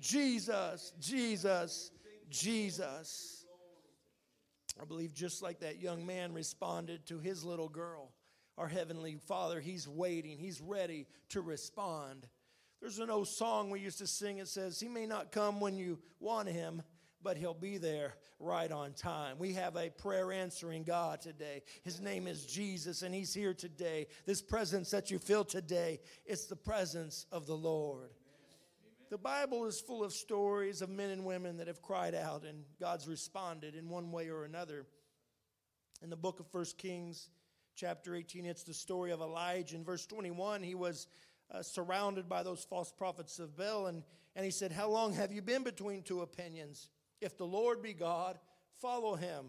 Jesus, 0.00 0.92
Jesus, 1.00 1.90
Jesus. 2.28 3.46
I 4.80 4.84
believe 4.84 5.14
just 5.14 5.42
like 5.42 5.60
that 5.60 5.80
young 5.80 6.04
man 6.04 6.34
responded 6.34 7.06
to 7.06 7.18
his 7.18 7.44
little 7.44 7.68
girl, 7.68 8.12
our 8.58 8.68
Heavenly 8.68 9.16
Father, 9.26 9.60
He's 9.60 9.88
waiting, 9.88 10.38
He's 10.38 10.60
ready 10.60 11.06
to 11.30 11.40
respond. 11.40 12.26
There's 12.80 12.98
an 12.98 13.10
old 13.10 13.28
song 13.28 13.70
we 13.70 13.80
used 13.80 13.98
to 13.98 14.06
sing. 14.06 14.38
It 14.38 14.48
says, 14.48 14.78
He 14.78 14.88
may 14.88 15.06
not 15.06 15.32
come 15.32 15.60
when 15.60 15.78
you 15.78 15.98
want 16.20 16.48
Him, 16.48 16.82
but 17.24 17.38
He'll 17.38 17.54
be 17.54 17.78
there 17.78 18.14
right 18.38 18.70
on 18.70 18.92
time. 18.92 19.38
We 19.38 19.54
have 19.54 19.76
a 19.76 19.90
prayer 19.90 20.30
answering 20.30 20.84
God 20.84 21.22
today. 21.22 21.62
His 21.82 22.00
name 22.00 22.28
is 22.28 22.44
Jesus, 22.44 23.02
and 23.02 23.14
He's 23.14 23.32
here 23.32 23.54
today. 23.54 24.06
This 24.26 24.42
presence 24.42 24.90
that 24.90 25.10
you 25.10 25.18
feel 25.18 25.44
today, 25.44 26.00
it's 26.26 26.44
the 26.44 26.54
presence 26.54 27.26
of 27.32 27.46
the 27.46 27.56
Lord. 27.56 28.10
The 29.10 29.18
Bible 29.18 29.66
is 29.66 29.80
full 29.80 30.02
of 30.02 30.12
stories 30.12 30.82
of 30.82 30.90
men 30.90 31.10
and 31.10 31.24
women 31.24 31.56
that 31.58 31.68
have 31.68 31.82
cried 31.82 32.14
out 32.14 32.44
and 32.44 32.64
God's 32.80 33.06
responded 33.06 33.74
in 33.74 33.88
one 33.88 34.10
way 34.12 34.28
or 34.28 34.44
another. 34.44 34.86
In 36.02 36.10
the 36.10 36.16
book 36.16 36.40
of 36.40 36.46
First 36.48 36.78
Kings, 36.78 37.30
chapter 37.76 38.14
18, 38.14 38.44
it's 38.44 38.64
the 38.64 38.74
story 38.74 39.12
of 39.12 39.20
Elijah. 39.20 39.76
In 39.76 39.84
verse 39.84 40.04
21, 40.06 40.62
he 40.62 40.74
was 40.74 41.06
uh, 41.50 41.62
surrounded 41.62 42.28
by 42.28 42.42
those 42.42 42.64
false 42.64 42.90
prophets 42.90 43.38
of 43.38 43.56
Baal, 43.56 43.86
and, 43.86 44.02
and 44.34 44.44
he 44.44 44.50
said, 44.50 44.72
How 44.72 44.88
long 44.88 45.12
have 45.12 45.32
you 45.32 45.42
been 45.42 45.62
between 45.62 46.02
two 46.02 46.22
opinions? 46.22 46.88
If 47.24 47.36
the 47.36 47.46
Lord 47.46 47.82
be 47.82 47.92
God, 47.92 48.38
follow 48.80 49.16
him. 49.16 49.46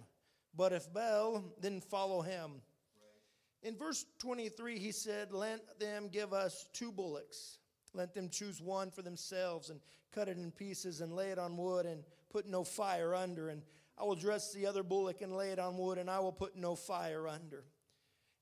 But 0.56 0.72
if 0.72 0.92
Baal, 0.94 1.44
then 1.60 1.82
follow 1.82 2.22
him. 2.22 2.52
Right. 2.52 3.70
In 3.70 3.78
verse 3.78 4.06
23, 4.20 4.80
he 4.80 4.92
said, 4.92 5.32
Let 5.32 5.80
them 5.80 6.10
give 6.12 6.34
us 6.34 6.68
two 6.74 6.92
bullocks 6.92 7.60
let 7.96 8.14
them 8.14 8.30
choose 8.30 8.62
one 8.62 8.92
for 8.92 9.02
themselves 9.02 9.70
and 9.70 9.80
cut 10.14 10.28
it 10.28 10.38
in 10.38 10.52
pieces 10.52 11.02
and 11.02 11.14
lay 11.14 11.32
it 11.32 11.40
on 11.40 11.58
wood 11.58 11.86
and 11.86 12.04
put 12.30 12.46
no 12.46 12.64
fire 12.64 13.16
under. 13.16 13.50
And 13.50 13.62
I 13.98 14.04
will 14.04 14.16
dress 14.16 14.54
the 14.54 14.68
other 14.68 14.84
bullock 14.84 15.22
and 15.22 15.36
lay 15.36 15.52
it 15.52 15.60
on 15.60 15.78
wood, 15.78 15.98
and 15.98 16.10
I 16.10 16.20
will 16.20 16.34
put 16.34 16.58
no 16.58 16.76
fire 16.76 17.28
under. 17.28 17.64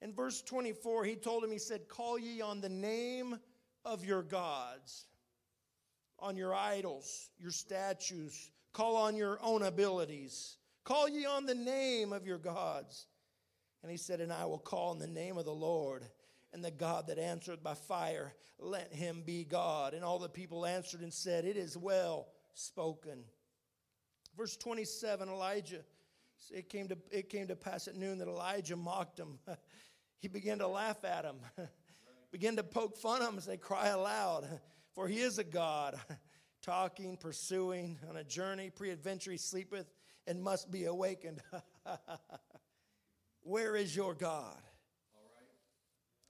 In 0.02 0.14
verse 0.14 0.42
24, 0.42 1.06
he 1.06 1.16
told 1.16 1.44
him, 1.44 1.52
He 1.52 1.60
said, 1.60 1.88
Call 1.88 2.18
ye 2.18 2.42
on 2.42 2.60
the 2.60 2.70
name 2.70 3.38
of 3.86 4.04
your 4.04 4.24
gods, 4.24 5.06
on 6.20 6.36
your 6.36 6.56
idols, 6.56 7.30
your 7.40 7.52
statues, 7.52 8.52
call 8.74 8.96
on 8.98 9.16
your 9.16 9.40
own 9.42 9.64
abilities. 9.64 10.58
Call 10.84 11.08
ye 11.08 11.26
on 11.26 11.46
the 11.46 11.56
name 11.56 12.12
of 12.12 12.26
your 12.26 12.38
gods. 12.38 13.08
And 13.82 13.92
he 13.92 13.98
said, 13.98 14.20
And 14.20 14.34
I 14.34 14.46
will 14.46 14.60
call 14.60 14.92
on 14.92 15.00
the 15.00 15.08
name 15.08 15.38
of 15.38 15.46
the 15.46 15.54
Lord. 15.54 16.04
And 16.52 16.64
the 16.64 16.72
God 16.72 17.08
that 17.08 17.18
answered 17.18 17.64
by 17.64 17.74
fire, 17.74 18.34
let 18.60 18.94
him 18.94 19.24
be 19.26 19.44
God. 19.44 19.94
And 19.94 20.04
all 20.04 20.20
the 20.20 20.30
people 20.30 20.66
answered 20.66 21.02
and 21.02 21.14
said, 21.14 21.46
It 21.46 21.58
is 21.58 21.78
well 21.78 22.28
spoken. 22.54 23.24
Verse 24.38 24.58
27 24.58 25.30
Elijah, 25.30 25.82
it 26.52 26.70
came 26.70 26.88
to, 26.88 26.98
it 27.12 27.30
came 27.30 27.48
to 27.48 27.56
pass 27.56 27.88
at 27.88 27.96
noon 27.96 28.18
that 28.20 28.28
Elijah 28.28 28.76
mocked 28.76 29.20
him. 29.20 29.40
he 30.20 30.28
began 30.28 30.60
to 30.60 30.68
laugh 30.68 31.04
at 31.04 31.26
him, 31.26 31.36
began 32.32 32.56
to 32.56 32.64
poke 32.64 32.98
fun 32.98 33.22
at 33.22 33.28
him 33.28 33.36
and 33.36 33.44
say, 33.44 33.58
Cry 33.58 33.88
aloud, 33.88 34.48
for 34.96 35.08
he 35.08 35.20
is 35.20 35.38
a 35.38 35.44
God, 35.44 36.00
talking, 36.64 37.18
pursuing, 37.18 38.00
on 38.10 38.18
a 38.18 38.24
journey, 38.24 38.72
pre 38.72 38.90
adventure, 38.90 39.32
he 39.32 39.38
sleepeth 39.38 39.92
and 40.26 40.42
must 40.42 40.72
be 40.72 40.86
awakened. 40.86 41.42
Where 43.42 43.76
is 43.76 43.96
your 43.96 44.14
God? 44.14 44.58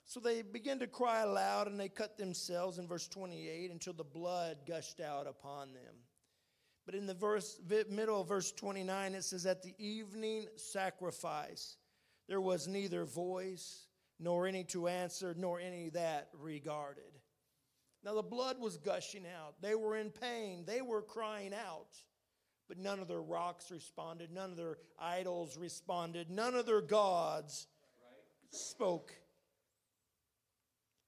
So 0.05 0.19
they 0.19 0.41
began 0.41 0.79
to 0.79 0.87
cry 0.87 1.21
aloud 1.21 1.67
and 1.67 1.79
they 1.79 1.89
cut 1.89 2.17
themselves 2.17 2.77
in 2.77 2.87
verse 2.87 3.07
28 3.07 3.71
until 3.71 3.93
the 3.93 4.03
blood 4.03 4.57
gushed 4.67 4.99
out 4.99 5.27
upon 5.27 5.73
them. 5.73 5.95
But 6.85 6.95
in 6.95 7.05
the 7.05 7.13
verse, 7.13 7.59
middle 7.89 8.19
of 8.19 8.27
verse 8.27 8.51
29, 8.51 9.15
it 9.15 9.23
says, 9.23 9.45
At 9.45 9.63
the 9.63 9.73
evening 9.77 10.47
sacrifice, 10.55 11.77
there 12.27 12.41
was 12.41 12.67
neither 12.67 13.05
voice, 13.05 13.87
nor 14.19 14.47
any 14.47 14.65
to 14.65 14.87
answer, 14.87 15.33
nor 15.37 15.59
any 15.59 15.89
that 15.89 16.29
regarded. 16.37 17.03
Now 18.03 18.15
the 18.15 18.21
blood 18.21 18.59
was 18.59 18.77
gushing 18.77 19.25
out. 19.25 19.55
They 19.61 19.75
were 19.75 19.97
in 19.97 20.09
pain. 20.09 20.63
They 20.65 20.81
were 20.81 21.01
crying 21.01 21.53
out. 21.53 21.97
But 22.67 22.77
none 22.77 22.99
of 22.99 23.07
their 23.07 23.21
rocks 23.21 23.71
responded. 23.71 24.31
None 24.31 24.51
of 24.51 24.57
their 24.57 24.77
idols 24.99 25.57
responded. 25.57 26.29
None 26.29 26.55
of 26.55 26.65
their 26.65 26.81
gods 26.81 27.67
spoke. 28.51 29.13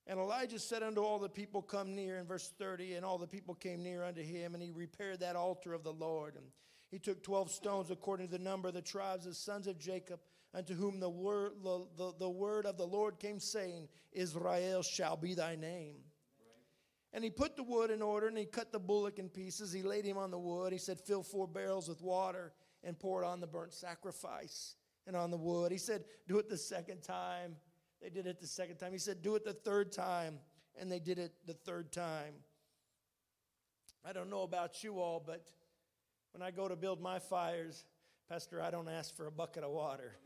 And 0.07 0.19
Elijah 0.19 0.59
said 0.59 0.83
unto 0.83 1.01
all 1.01 1.17
the 1.17 1.29
people, 1.29 1.61
Come 1.61 1.95
near, 1.95 2.17
in 2.19 2.27
verse 2.27 2.53
30, 2.59 2.93
and 2.93 3.05
all 3.05 3.17
the 3.17 3.27
people 3.27 3.55
came 3.55 3.81
near 3.81 4.03
unto 4.03 4.21
him, 4.21 4.53
and 4.53 4.61
he 4.61 4.71
repaired 4.71 5.21
that 5.21 5.35
altar 5.35 5.73
of 5.73 5.83
the 5.83 5.93
Lord. 5.93 6.35
And 6.35 6.45
he 6.91 6.99
took 6.99 7.23
12 7.23 7.49
stones 7.49 7.89
according 7.89 8.27
to 8.27 8.37
the 8.37 8.43
number 8.43 8.67
of 8.67 8.75
the 8.75 8.81
tribes 8.81 9.25
of 9.25 9.31
the 9.31 9.35
sons 9.35 9.65
of 9.65 9.79
Jacob, 9.79 10.19
unto 10.53 10.75
whom 10.75 10.99
the 10.99 11.09
word, 11.09 11.53
the, 11.63 11.87
the, 11.97 12.13
the 12.19 12.29
word 12.29 12.65
of 12.65 12.77
the 12.77 12.85
Lord 12.85 13.19
came, 13.19 13.39
saying, 13.39 13.87
Israel 14.11 14.83
shall 14.83 15.17
be 15.17 15.33
thy 15.33 15.55
name. 15.55 15.95
And 17.15 17.23
he 17.23 17.29
put 17.29 17.55
the 17.55 17.63
wood 17.63 17.91
in 17.91 18.01
order, 18.01 18.27
and 18.27 18.37
he 18.37 18.43
cut 18.43 18.73
the 18.73 18.79
bullock 18.79 19.19
in 19.19 19.29
pieces. 19.29 19.71
He 19.71 19.81
laid 19.81 20.03
him 20.03 20.17
on 20.17 20.31
the 20.31 20.37
wood. 20.37 20.73
He 20.73 20.77
said, 20.77 20.99
Fill 20.99 21.23
four 21.23 21.47
barrels 21.47 21.87
with 21.87 22.01
water, 22.01 22.51
and 22.83 22.99
pour 22.99 23.23
it 23.23 23.25
on 23.25 23.39
the 23.39 23.47
burnt 23.47 23.73
sacrifice 23.73 24.75
and 25.07 25.15
on 25.15 25.31
the 25.31 25.37
wood. 25.37 25.71
He 25.71 25.77
said, 25.77 26.03
Do 26.27 26.39
it 26.39 26.49
the 26.49 26.57
second 26.57 27.03
time. 27.03 27.55
They 28.01 28.09
did 28.09 28.27
it 28.27 28.41
the 28.41 28.47
second 28.47 28.77
time. 28.79 28.91
He 28.91 28.97
said, 28.97 29.21
Do 29.21 29.35
it 29.35 29.45
the 29.45 29.53
third 29.53 29.93
time. 29.93 30.39
And 30.77 30.91
they 30.91 30.99
did 30.99 31.17
it 31.17 31.31
the 31.47 31.53
third 31.53 31.93
time. 31.93 32.33
I 34.03 34.11
don't 34.11 34.29
know 34.29 34.41
about 34.41 34.83
you 34.83 34.99
all, 34.99 35.23
but 35.25 35.47
when 36.33 36.41
I 36.41 36.51
go 36.51 36.67
to 36.67 36.75
build 36.75 37.01
my 37.01 37.19
fires, 37.19 37.85
Pastor, 38.27 38.61
I 38.61 38.71
don't 38.71 38.89
ask 38.89 39.15
for 39.15 39.27
a 39.27 39.31
bucket 39.31 39.63
of 39.63 39.71
water. 39.71 40.17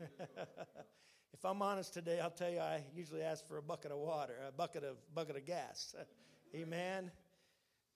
if 1.32 1.44
I'm 1.44 1.62
honest 1.62 1.94
today, 1.94 2.18
I'll 2.18 2.30
tell 2.30 2.50
you 2.50 2.58
I 2.58 2.82
usually 2.96 3.22
ask 3.22 3.46
for 3.46 3.58
a 3.58 3.62
bucket 3.62 3.92
of 3.92 3.98
water, 3.98 4.34
a 4.48 4.50
bucket 4.50 4.82
of 4.82 4.96
bucket 5.14 5.36
of 5.36 5.46
gas. 5.46 5.94
Amen. 6.54 7.10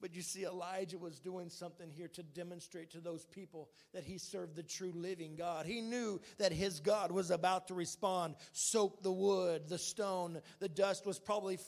But 0.00 0.14
you 0.14 0.20
see, 0.20 0.44
Elijah 0.44 0.98
was 0.98 1.18
doing 1.18 1.48
something 1.48 1.88
here 1.90 2.08
to 2.08 2.22
demonstrate 2.22 2.90
to 2.90 3.00
those 3.00 3.24
people 3.24 3.70
that 3.94 4.04
he 4.04 4.18
served 4.18 4.54
the 4.54 4.62
true 4.62 4.92
living 4.94 5.34
God. 5.34 5.64
He 5.64 5.80
knew 5.80 6.20
that 6.36 6.52
his 6.52 6.80
God 6.80 7.10
was 7.10 7.30
about 7.30 7.68
to 7.68 7.74
respond, 7.74 8.34
soak 8.52 9.02
the 9.02 9.10
wood, 9.10 9.62
the 9.66 9.78
stone, 9.78 10.42
the 10.58 10.68
dust 10.68 11.06
was 11.06 11.18
probably 11.18 11.58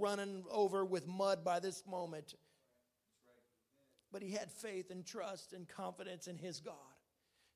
running 0.00 0.42
over 0.50 0.84
with 0.84 1.06
mud 1.06 1.44
by 1.44 1.60
this 1.60 1.84
moment. 1.86 2.34
But 4.10 4.22
he 4.22 4.32
had 4.32 4.50
faith 4.50 4.90
and 4.90 5.06
trust 5.06 5.52
and 5.52 5.68
confidence 5.68 6.26
in 6.26 6.38
his 6.38 6.58
God. 6.58 6.74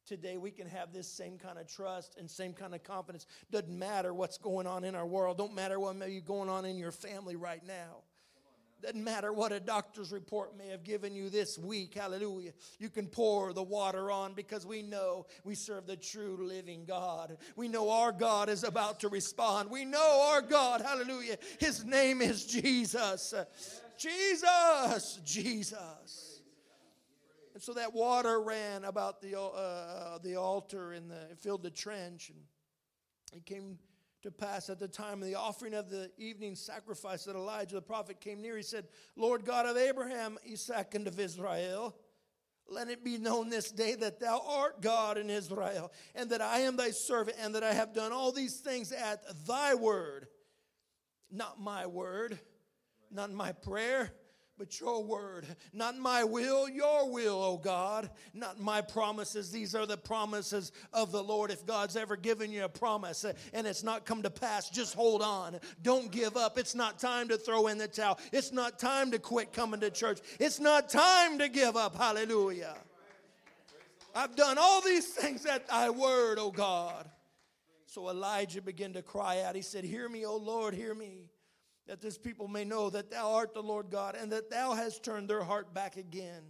Today, 0.06 0.36
we 0.36 0.50
can 0.50 0.68
have 0.68 0.92
this 0.92 1.08
same 1.08 1.38
kind 1.38 1.58
of 1.58 1.66
trust 1.66 2.16
and 2.18 2.30
same 2.30 2.52
kind 2.52 2.74
of 2.74 2.84
confidence. 2.84 3.26
Doesn't 3.50 3.76
matter 3.76 4.14
what's 4.14 4.38
going 4.38 4.66
on 4.68 4.84
in 4.84 4.94
our 4.94 5.06
world, 5.06 5.38
don't 5.38 5.54
matter 5.54 5.80
what 5.80 5.96
may 5.96 6.06
be 6.06 6.20
going 6.20 6.48
on 6.48 6.64
in 6.64 6.76
your 6.76 6.92
family 6.92 7.34
right 7.34 7.66
now. 7.66 8.04
Doesn't 8.82 9.04
matter 9.04 9.32
what 9.32 9.52
a 9.52 9.60
doctor's 9.60 10.10
report 10.10 10.56
may 10.56 10.68
have 10.68 10.84
given 10.84 11.14
you 11.14 11.28
this 11.28 11.58
week. 11.58 11.94
Hallelujah. 11.94 12.52
You 12.78 12.88
can 12.88 13.06
pour 13.06 13.52
the 13.52 13.62
water 13.62 14.10
on 14.10 14.32
because 14.32 14.64
we 14.64 14.82
know 14.82 15.26
we 15.44 15.54
serve 15.54 15.86
the 15.86 15.96
true 15.96 16.38
living 16.40 16.84
God. 16.86 17.36
We 17.56 17.68
know 17.68 17.90
our 17.90 18.12
God 18.12 18.48
is 18.48 18.64
about 18.64 19.00
to 19.00 19.08
respond. 19.08 19.70
We 19.70 19.84
know 19.84 20.30
our 20.32 20.40
God. 20.40 20.80
Hallelujah. 20.80 21.36
His 21.58 21.84
name 21.84 22.22
is 22.22 22.46
Jesus. 22.46 23.34
Jesus. 23.98 25.20
Jesus. 25.24 26.40
And 27.52 27.62
so 27.62 27.74
that 27.74 27.92
water 27.92 28.40
ran 28.40 28.84
about 28.84 29.20
the, 29.20 29.38
uh, 29.38 30.18
the 30.22 30.36
altar 30.36 30.92
and 30.92 31.10
the, 31.10 31.36
filled 31.36 31.62
the 31.62 31.70
trench. 31.70 32.30
And 32.30 32.38
it 33.34 33.44
came 33.44 33.78
to 34.22 34.30
pass 34.30 34.68
at 34.68 34.78
the 34.78 34.88
time 34.88 35.22
of 35.22 35.28
the 35.28 35.34
offering 35.34 35.74
of 35.74 35.88
the 35.88 36.10
evening 36.18 36.54
sacrifice 36.54 37.24
that 37.24 37.36
Elijah 37.36 37.76
the 37.76 37.82
prophet 37.82 38.20
came 38.20 38.42
near. 38.42 38.56
He 38.56 38.62
said, 38.62 38.86
Lord 39.16 39.44
God 39.44 39.66
of 39.66 39.76
Abraham, 39.76 40.38
Isaac, 40.50 40.94
and 40.94 41.06
of 41.06 41.18
Israel, 41.18 41.96
let 42.68 42.88
it 42.88 43.04
be 43.04 43.18
known 43.18 43.48
this 43.48 43.72
day 43.72 43.94
that 43.96 44.20
thou 44.20 44.42
art 44.46 44.80
God 44.80 45.18
in 45.18 45.28
Israel, 45.30 45.92
and 46.14 46.30
that 46.30 46.40
I 46.40 46.60
am 46.60 46.76
thy 46.76 46.90
servant, 46.90 47.36
and 47.40 47.54
that 47.54 47.64
I 47.64 47.72
have 47.72 47.94
done 47.94 48.12
all 48.12 48.30
these 48.30 48.60
things 48.60 48.92
at 48.92 49.22
thy 49.46 49.74
word, 49.74 50.28
not 51.30 51.60
my 51.60 51.86
word, 51.86 52.38
not 53.10 53.32
my 53.32 53.52
prayer, 53.52 54.12
but 54.60 54.78
your 54.78 55.02
word. 55.02 55.46
Not 55.72 55.96
my 55.96 56.22
will, 56.22 56.68
your 56.68 57.10
will, 57.10 57.42
oh 57.42 57.56
God. 57.56 58.10
Not 58.34 58.60
my 58.60 58.82
promises. 58.82 59.50
These 59.50 59.74
are 59.74 59.86
the 59.86 59.96
promises 59.96 60.70
of 60.92 61.12
the 61.12 61.22
Lord. 61.22 61.50
If 61.50 61.64
God's 61.64 61.96
ever 61.96 62.14
given 62.14 62.52
you 62.52 62.64
a 62.64 62.68
promise 62.68 63.24
and 63.24 63.66
it's 63.66 63.82
not 63.82 64.04
come 64.04 64.22
to 64.22 64.28
pass, 64.28 64.68
just 64.68 64.94
hold 64.94 65.22
on. 65.22 65.58
Don't 65.80 66.12
give 66.12 66.36
up. 66.36 66.58
It's 66.58 66.74
not 66.74 66.98
time 66.98 67.28
to 67.28 67.38
throw 67.38 67.68
in 67.68 67.78
the 67.78 67.88
towel. 67.88 68.20
It's 68.34 68.52
not 68.52 68.78
time 68.78 69.10
to 69.12 69.18
quit 69.18 69.54
coming 69.54 69.80
to 69.80 69.90
church. 69.90 70.20
It's 70.38 70.60
not 70.60 70.90
time 70.90 71.38
to 71.38 71.48
give 71.48 71.74
up. 71.74 71.96
Hallelujah. 71.96 72.76
I've 74.14 74.36
done 74.36 74.58
all 74.58 74.82
these 74.82 75.06
things 75.06 75.46
at 75.46 75.68
thy 75.68 75.88
word, 75.88 76.36
oh 76.38 76.50
God. 76.50 77.08
So 77.86 78.10
Elijah 78.10 78.60
began 78.60 78.92
to 78.92 79.00
cry 79.00 79.40
out. 79.40 79.56
He 79.56 79.62
said, 79.62 79.84
Hear 79.84 80.06
me, 80.06 80.26
O 80.26 80.36
Lord, 80.36 80.74
hear 80.74 80.94
me 80.94 81.30
that 81.90 82.00
this 82.00 82.16
people 82.16 82.46
may 82.46 82.64
know 82.64 82.88
that 82.88 83.10
thou 83.10 83.32
art 83.32 83.52
the 83.52 83.60
Lord 83.60 83.90
God, 83.90 84.14
and 84.14 84.30
that 84.30 84.48
thou 84.48 84.74
hast 84.74 85.02
turned 85.02 85.28
their 85.28 85.42
heart 85.42 85.74
back 85.74 85.96
again. 85.96 86.42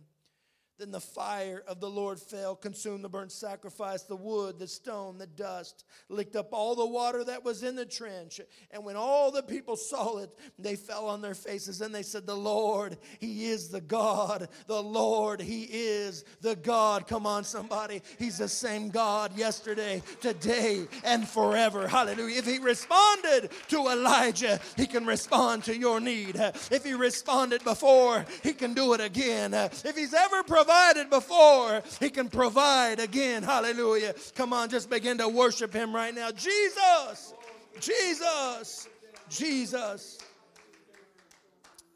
Then 0.80 0.92
the 0.92 0.98
fire 0.98 1.62
of 1.68 1.78
the 1.78 1.90
Lord 1.90 2.18
fell, 2.18 2.56
consumed 2.56 3.04
the 3.04 3.08
burnt 3.10 3.32
sacrifice, 3.32 4.04
the 4.04 4.16
wood, 4.16 4.58
the 4.58 4.66
stone, 4.66 5.18
the 5.18 5.26
dust, 5.26 5.84
licked 6.08 6.36
up 6.36 6.54
all 6.54 6.74
the 6.74 6.86
water 6.86 7.22
that 7.22 7.44
was 7.44 7.62
in 7.62 7.76
the 7.76 7.84
trench. 7.84 8.40
And 8.70 8.82
when 8.82 8.96
all 8.96 9.30
the 9.30 9.42
people 9.42 9.76
saw 9.76 10.16
it, 10.20 10.30
they 10.58 10.76
fell 10.76 11.06
on 11.06 11.20
their 11.20 11.34
faces 11.34 11.82
and 11.82 11.94
they 11.94 12.02
said, 12.02 12.26
The 12.26 12.34
Lord, 12.34 12.96
He 13.18 13.44
is 13.44 13.68
the 13.68 13.82
God. 13.82 14.48
The 14.68 14.82
Lord, 14.82 15.42
He 15.42 15.64
is 15.64 16.24
the 16.40 16.56
God. 16.56 17.06
Come 17.06 17.26
on, 17.26 17.44
somebody. 17.44 18.00
He's 18.18 18.38
the 18.38 18.48
same 18.48 18.88
God 18.88 19.36
yesterday, 19.36 20.02
today, 20.22 20.86
and 21.04 21.28
forever. 21.28 21.88
Hallelujah. 21.88 22.38
If 22.38 22.46
He 22.46 22.58
responded 22.58 23.50
to 23.68 23.88
Elijah, 23.88 24.58
He 24.78 24.86
can 24.86 25.04
respond 25.04 25.64
to 25.64 25.76
your 25.76 26.00
need. 26.00 26.36
If 26.70 26.86
He 26.86 26.94
responded 26.94 27.64
before, 27.64 28.24
He 28.42 28.54
can 28.54 28.72
do 28.72 28.94
it 28.94 29.02
again. 29.02 29.52
If 29.52 29.94
He's 29.94 30.14
ever 30.14 30.42
provided, 30.42 30.69
provided 30.70 31.10
before, 31.10 31.82
He 31.98 32.10
can 32.10 32.28
provide 32.28 33.00
again. 33.00 33.42
Hallelujah. 33.42 34.14
Come 34.36 34.52
on, 34.52 34.68
just 34.68 34.88
begin 34.88 35.18
to 35.18 35.28
worship 35.28 35.72
Him 35.72 35.94
right 35.94 36.14
now. 36.14 36.30
Jesus, 36.30 37.34
Jesus, 37.80 38.88
Jesus. 39.28 40.18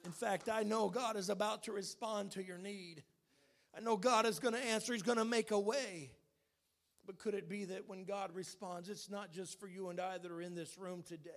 In 0.05 0.11
fact, 0.11 0.49
I 0.49 0.65
know 0.65 0.89
God 0.89 1.17
is 1.17 1.31
about 1.31 1.65
to 1.65 1.73
respond 1.73 2.33
to 2.33 2.45
your 2.45 2.59
need. 2.59 3.03
I 3.77 3.81
know 3.81 3.97
God 3.97 4.27
is 4.27 4.39
going 4.39 4.55
to 4.55 4.65
answer, 4.65 4.93
He's 4.93 5.03
going 5.03 5.19
to 5.19 5.25
make 5.25 5.51
a 5.51 5.59
way. 5.59 6.11
But 7.07 7.19
could 7.19 7.35
it 7.35 7.49
be 7.49 7.67
that 7.67 7.89
when 7.89 8.05
God 8.05 8.31
responds, 8.35 8.89
it's 8.89 9.11
not 9.11 9.31
just 9.31 9.61
for 9.61 9.69
you 9.69 9.91
and 9.91 10.01
I 10.01 10.19
that 10.19 10.31
are 10.31 10.41
in 10.41 10.55
this 10.55 10.79
room 10.79 11.05
today? 11.07 11.31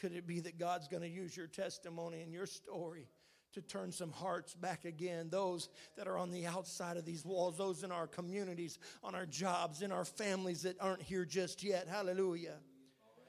Could 0.00 0.12
it 0.12 0.26
be 0.26 0.40
that 0.40 0.58
God's 0.58 0.88
going 0.88 1.02
to 1.02 1.08
use 1.08 1.36
your 1.36 1.46
testimony 1.46 2.20
and 2.20 2.32
your 2.32 2.46
story 2.46 3.06
to 3.52 3.62
turn 3.62 3.92
some 3.92 4.12
hearts 4.12 4.54
back 4.54 4.84
again. 4.84 5.28
Those 5.30 5.68
that 5.96 6.06
are 6.06 6.16
on 6.16 6.30
the 6.30 6.46
outside 6.46 6.96
of 6.96 7.04
these 7.04 7.24
walls, 7.24 7.56
those 7.56 7.82
in 7.82 7.92
our 7.92 8.06
communities, 8.06 8.78
on 9.02 9.14
our 9.14 9.26
jobs, 9.26 9.82
in 9.82 9.92
our 9.92 10.04
families 10.04 10.62
that 10.62 10.76
aren't 10.80 11.02
here 11.02 11.24
just 11.24 11.62
yet. 11.62 11.88
Hallelujah. 11.88 12.56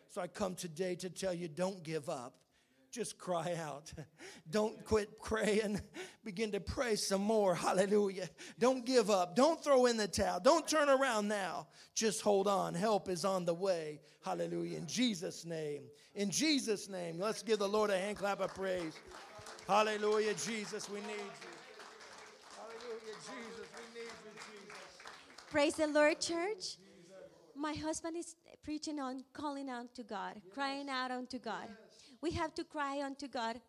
So 0.10 0.22
I 0.22 0.28
come 0.28 0.56
today 0.56 0.96
to 0.96 1.10
tell 1.10 1.34
you 1.34 1.48
don't 1.48 1.84
give 1.84 2.10
up. 2.10 2.36
Just 2.92 3.18
cry 3.18 3.56
out. 3.58 3.94
Don't 4.52 4.84
quit 4.84 5.22
praying. 5.22 5.80
Begin 6.26 6.52
to 6.52 6.60
pray 6.60 6.98
some 6.98 7.22
more. 7.22 7.56
Hallelujah. 7.56 8.30
Don't 8.60 8.86
give 8.86 9.10
up. 9.10 9.34
Don't 9.34 9.64
throw 9.64 9.86
in 9.86 9.96
the 9.96 10.10
towel. 10.10 10.42
Don't 10.42 10.68
turn 10.68 10.90
around 10.90 11.30
now. 11.30 11.68
Just 11.96 12.22
hold 12.22 12.50
on. 12.50 12.74
Help 12.74 13.08
is 13.08 13.24
on 13.24 13.46
the 13.46 13.54
way. 13.54 14.02
Hallelujah. 14.26 14.78
In 14.78 14.88
Jesus' 14.88 15.46
name. 15.46 15.84
In 16.16 16.30
Jesus' 16.30 16.90
name. 16.90 17.18
Let's 17.18 17.44
give 17.44 17.60
the 17.60 17.70
Lord 17.70 17.92
a 17.92 17.98
hand 17.98 18.18
clap 18.18 18.42
of 18.42 18.54
praise. 18.54 19.00
Hallelujah. 19.72 20.34
Jesus, 20.34 20.90
we 20.90 21.00
need 21.00 21.08
you. 21.16 21.52
Hallelujah. 22.60 23.16
Jesus, 23.24 23.68
we 23.78 24.02
need 24.02 24.12
you, 24.26 24.32
Jesus. 24.36 25.50
Praise 25.50 25.76
the 25.76 25.88
Lord, 25.88 26.20
church. 26.20 26.76
My 27.56 27.72
husband 27.72 28.18
is 28.18 28.36
preaching 28.66 29.00
on 29.00 29.24
calling 29.32 29.70
out 29.70 29.96
to 29.96 30.04
God, 30.04 30.42
crying 30.54 30.90
out 30.90 31.12
unto 31.12 31.40
God. 31.40 31.70
We 32.22 32.32
have 32.32 32.54
to 32.56 32.66
cry 32.66 33.02
unto 33.02 33.30
God 33.30 33.62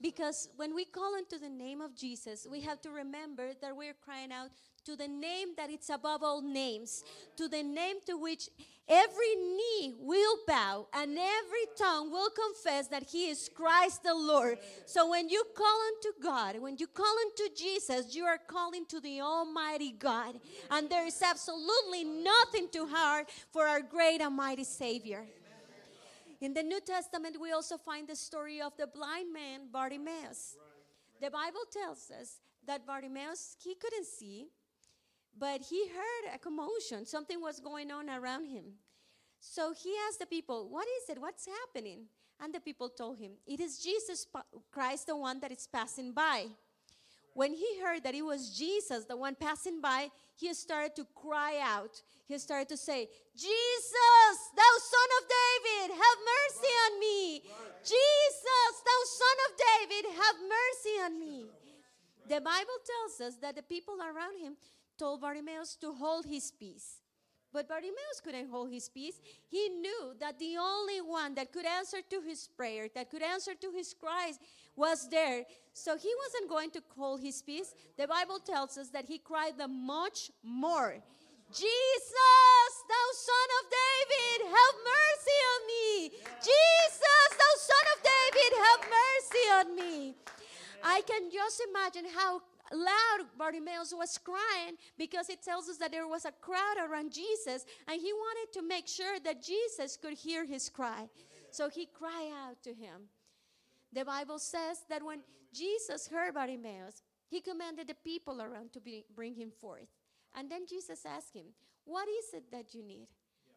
because 0.00 0.48
when 0.56 0.74
we 0.74 0.86
call 0.86 1.14
unto 1.14 1.38
the 1.38 1.50
name 1.50 1.82
of 1.82 1.94
Jesus, 1.94 2.46
we 2.50 2.62
have 2.62 2.80
to 2.80 2.90
remember 2.90 3.50
that 3.60 3.76
we're 3.76 3.92
crying 3.92 4.32
out 4.32 4.48
to 4.84 4.96
the 4.96 5.08
name 5.08 5.48
that 5.56 5.70
it's 5.70 5.90
above 5.90 6.22
all 6.22 6.42
names, 6.42 7.04
to 7.36 7.48
the 7.48 7.62
name 7.62 7.96
to 8.06 8.16
which 8.16 8.48
every 8.88 9.34
knee 9.36 9.94
will 9.98 10.36
bow 10.46 10.86
and 10.92 11.16
every 11.18 11.66
tongue 11.78 12.10
will 12.10 12.30
confess 12.30 12.88
that 12.88 13.04
He 13.04 13.28
is 13.28 13.50
Christ 13.54 14.02
the 14.02 14.14
Lord. 14.14 14.58
So 14.86 15.08
when 15.10 15.28
you 15.28 15.44
call 15.56 15.80
unto 15.88 16.22
God, 16.22 16.60
when 16.60 16.76
you 16.78 16.86
call 16.86 17.14
unto 17.26 17.54
Jesus, 17.54 18.14
you 18.14 18.24
are 18.24 18.38
calling 18.38 18.86
to 18.86 19.00
the 19.00 19.20
Almighty 19.20 19.92
God. 19.92 20.40
And 20.70 20.88
there 20.88 21.06
is 21.06 21.22
absolutely 21.22 22.04
nothing 22.04 22.68
too 22.72 22.86
hard 22.86 23.26
for 23.52 23.66
our 23.66 23.80
great 23.80 24.20
and 24.20 24.34
mighty 24.34 24.64
Savior. 24.64 25.26
In 26.40 26.54
the 26.54 26.62
New 26.62 26.80
Testament, 26.80 27.36
we 27.38 27.52
also 27.52 27.76
find 27.76 28.08
the 28.08 28.16
story 28.16 28.62
of 28.62 28.74
the 28.78 28.86
blind 28.86 29.30
man 29.32 29.68
Bartimaeus. 29.70 30.56
The 31.20 31.30
Bible 31.30 31.66
tells 31.70 32.10
us 32.10 32.40
that 32.66 32.86
Bartimaeus, 32.86 33.56
he 33.62 33.74
couldn't 33.74 34.06
see, 34.06 34.48
but 35.38 35.62
he 35.62 35.88
heard 35.88 36.34
a 36.34 36.38
commotion. 36.38 37.06
Something 37.06 37.40
was 37.40 37.60
going 37.60 37.90
on 37.90 38.10
around 38.10 38.46
him. 38.46 38.64
So 39.40 39.72
he 39.72 39.94
asked 40.08 40.18
the 40.18 40.26
people, 40.26 40.68
What 40.68 40.86
is 41.02 41.10
it? 41.10 41.20
What's 41.20 41.46
happening? 41.46 42.06
And 42.42 42.54
the 42.54 42.60
people 42.60 42.88
told 42.88 43.18
him, 43.18 43.32
It 43.46 43.60
is 43.60 43.78
Jesus 43.78 44.26
Christ, 44.70 45.06
the 45.06 45.16
one 45.16 45.40
that 45.40 45.52
is 45.52 45.66
passing 45.66 46.12
by. 46.12 46.46
When 47.32 47.54
he 47.54 47.80
heard 47.80 48.02
that 48.04 48.14
it 48.14 48.22
was 48.22 48.56
Jesus, 48.56 49.04
the 49.04 49.16
one 49.16 49.36
passing 49.36 49.80
by, 49.80 50.10
he 50.36 50.52
started 50.52 50.96
to 50.96 51.06
cry 51.14 51.60
out. 51.62 52.02
He 52.26 52.36
started 52.38 52.68
to 52.70 52.76
say, 52.76 53.08
Jesus, 53.36 54.36
thou 54.56 54.72
son 54.78 55.08
of 55.18 55.28
David, 55.28 55.94
have 55.94 56.18
mercy 56.36 56.72
on 56.86 57.00
me. 57.00 57.42
Jesus, 57.84 58.72
thou 58.84 59.00
son 59.06 59.36
of 59.46 59.50
David, 59.56 60.10
have 60.16 60.36
mercy 60.42 60.94
on 61.04 61.20
me. 61.20 61.46
The 62.28 62.40
Bible 62.40 62.78
tells 62.84 63.28
us 63.28 63.38
that 63.40 63.56
the 63.56 63.62
people 63.62 63.96
around 64.00 64.38
him 64.38 64.56
told 65.00 65.22
Bartimaeus 65.22 65.76
to 65.76 65.92
hold 65.94 66.26
his 66.26 66.50
peace. 66.50 67.00
But 67.52 67.68
Bartimaeus 67.68 68.20
couldn't 68.22 68.50
hold 68.50 68.70
his 68.70 68.88
peace. 68.88 69.18
He 69.48 69.70
knew 69.70 70.14
that 70.20 70.38
the 70.38 70.56
only 70.60 71.00
one 71.00 71.34
that 71.34 71.50
could 71.50 71.64
answer 71.64 71.98
to 72.10 72.20
his 72.20 72.46
prayer, 72.46 72.86
that 72.94 73.10
could 73.10 73.22
answer 73.22 73.54
to 73.54 73.72
his 73.72 73.94
cries, 73.94 74.38
was 74.76 75.08
there. 75.08 75.44
So 75.72 75.96
he 75.96 76.12
wasn't 76.22 76.50
going 76.50 76.70
to 76.72 76.82
hold 76.96 77.22
his 77.22 77.42
peace. 77.42 77.74
The 77.96 78.06
Bible 78.06 78.38
tells 78.38 78.76
us 78.78 78.90
that 78.90 79.06
he 79.06 79.18
cried 79.18 79.58
the 79.58 79.66
much 79.66 80.30
more. 80.44 81.02
Jesus, 81.50 82.70
thou 82.92 83.06
son 83.28 83.48
of 83.58 83.64
David, 83.82 84.38
have 84.56 84.74
mercy 84.94 85.38
on 85.52 85.60
me. 85.74 85.88
Jesus, 86.50 87.26
thou 87.40 87.54
son 87.70 87.86
of 87.94 87.98
David, 88.14 88.50
have 88.66 88.80
mercy 89.00 89.44
on 89.58 89.66
me. 89.80 90.14
I 90.84 91.02
can 91.02 91.30
just 91.32 91.60
imagine 91.68 92.06
how 92.14 92.42
loud 92.72 93.26
Bartimaeus 93.38 93.92
was 93.96 94.18
crying 94.18 94.76
because 94.98 95.28
it 95.28 95.42
tells 95.42 95.68
us 95.68 95.78
that 95.78 95.92
there 95.92 96.06
was 96.06 96.24
a 96.24 96.32
crowd 96.32 96.76
around 96.78 97.12
Jesus 97.12 97.64
and 97.88 98.00
he 98.00 98.12
wanted 98.12 98.52
to 98.52 98.66
make 98.66 98.86
sure 98.86 99.18
that 99.24 99.42
Jesus 99.42 99.96
could 99.96 100.14
hear 100.14 100.44
his 100.44 100.68
cry. 100.68 101.08
So 101.50 101.68
he 101.68 101.86
cried 101.86 102.30
out 102.46 102.62
to 102.62 102.70
him. 102.70 103.08
The 103.92 104.04
Bible 104.04 104.38
says 104.38 104.84
that 104.88 105.04
when 105.04 105.20
Jesus 105.52 106.06
heard 106.06 106.34
Bartimaeus, 106.34 107.02
he 107.28 107.40
commanded 107.40 107.88
the 107.88 107.94
people 107.94 108.40
around 108.40 108.72
to 108.72 108.80
be, 108.80 109.04
bring 109.14 109.34
him 109.34 109.50
forth. 109.50 109.88
And 110.36 110.50
then 110.50 110.66
Jesus 110.68 111.04
asked 111.04 111.34
him, 111.34 111.46
What 111.84 112.08
is 112.08 112.34
it 112.34 112.44
that 112.52 112.74
you 112.74 112.84
need? 112.84 113.08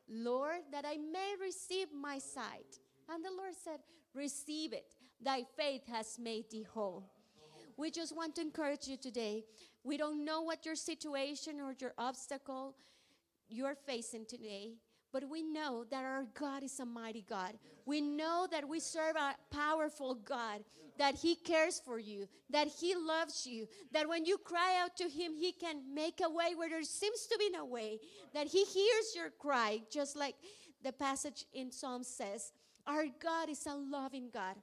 Lord, 0.09 0.61
that 0.71 0.85
I 0.85 0.97
may 0.97 1.35
receive 1.39 1.87
my 1.93 2.17
sight. 2.17 2.79
And 3.09 3.23
the 3.23 3.31
Lord 3.35 3.53
said, 3.63 3.79
Receive 4.13 4.73
it. 4.73 4.95
Thy 5.21 5.43
faith 5.55 5.83
has 5.87 6.17
made 6.19 6.49
thee 6.49 6.65
whole. 6.71 7.09
We 7.77 7.91
just 7.91 8.15
want 8.15 8.35
to 8.35 8.41
encourage 8.41 8.87
you 8.87 8.97
today. 8.97 9.43
We 9.83 9.97
don't 9.97 10.23
know 10.23 10.41
what 10.41 10.65
your 10.65 10.75
situation 10.75 11.59
or 11.59 11.73
your 11.79 11.93
obstacle 11.97 12.75
you're 13.49 13.75
facing 13.75 14.25
today, 14.25 14.75
but 15.11 15.29
we 15.29 15.43
know 15.43 15.83
that 15.91 16.03
our 16.03 16.25
God 16.33 16.63
is 16.63 16.79
a 16.79 16.85
mighty 16.85 17.23
God. 17.27 17.53
We 17.85 18.01
know 18.01 18.47
that 18.51 18.67
we 18.67 18.79
serve 18.79 19.15
a 19.15 19.35
powerful 19.51 20.15
God, 20.15 20.63
that 20.97 21.15
He 21.15 21.35
cares 21.35 21.79
for 21.83 21.99
you, 21.99 22.27
that 22.49 22.67
He 22.67 22.95
loves 22.95 23.45
you, 23.45 23.67
that 23.91 24.07
when 24.07 24.25
you 24.25 24.37
cry 24.37 24.79
out 24.81 24.95
to 24.97 25.03
Him, 25.03 25.35
He 25.35 25.51
can 25.51 25.93
make 25.93 26.21
a 26.23 26.29
way 26.29 26.55
where 26.55 26.69
there 26.69 26.83
seems 26.83 27.27
to 27.27 27.37
be 27.37 27.49
no 27.51 27.65
way, 27.65 27.99
that 28.33 28.47
He 28.47 28.63
hears 28.63 29.15
your 29.15 29.29
cry, 29.29 29.81
just 29.91 30.15
like 30.15 30.35
the 30.83 30.93
passage 30.93 31.45
in 31.53 31.71
Psalm 31.71 32.03
says. 32.03 32.51
Our 32.85 33.05
God 33.21 33.49
is 33.49 33.65
a 33.65 33.75
loving 33.75 34.29
God. 34.33 34.55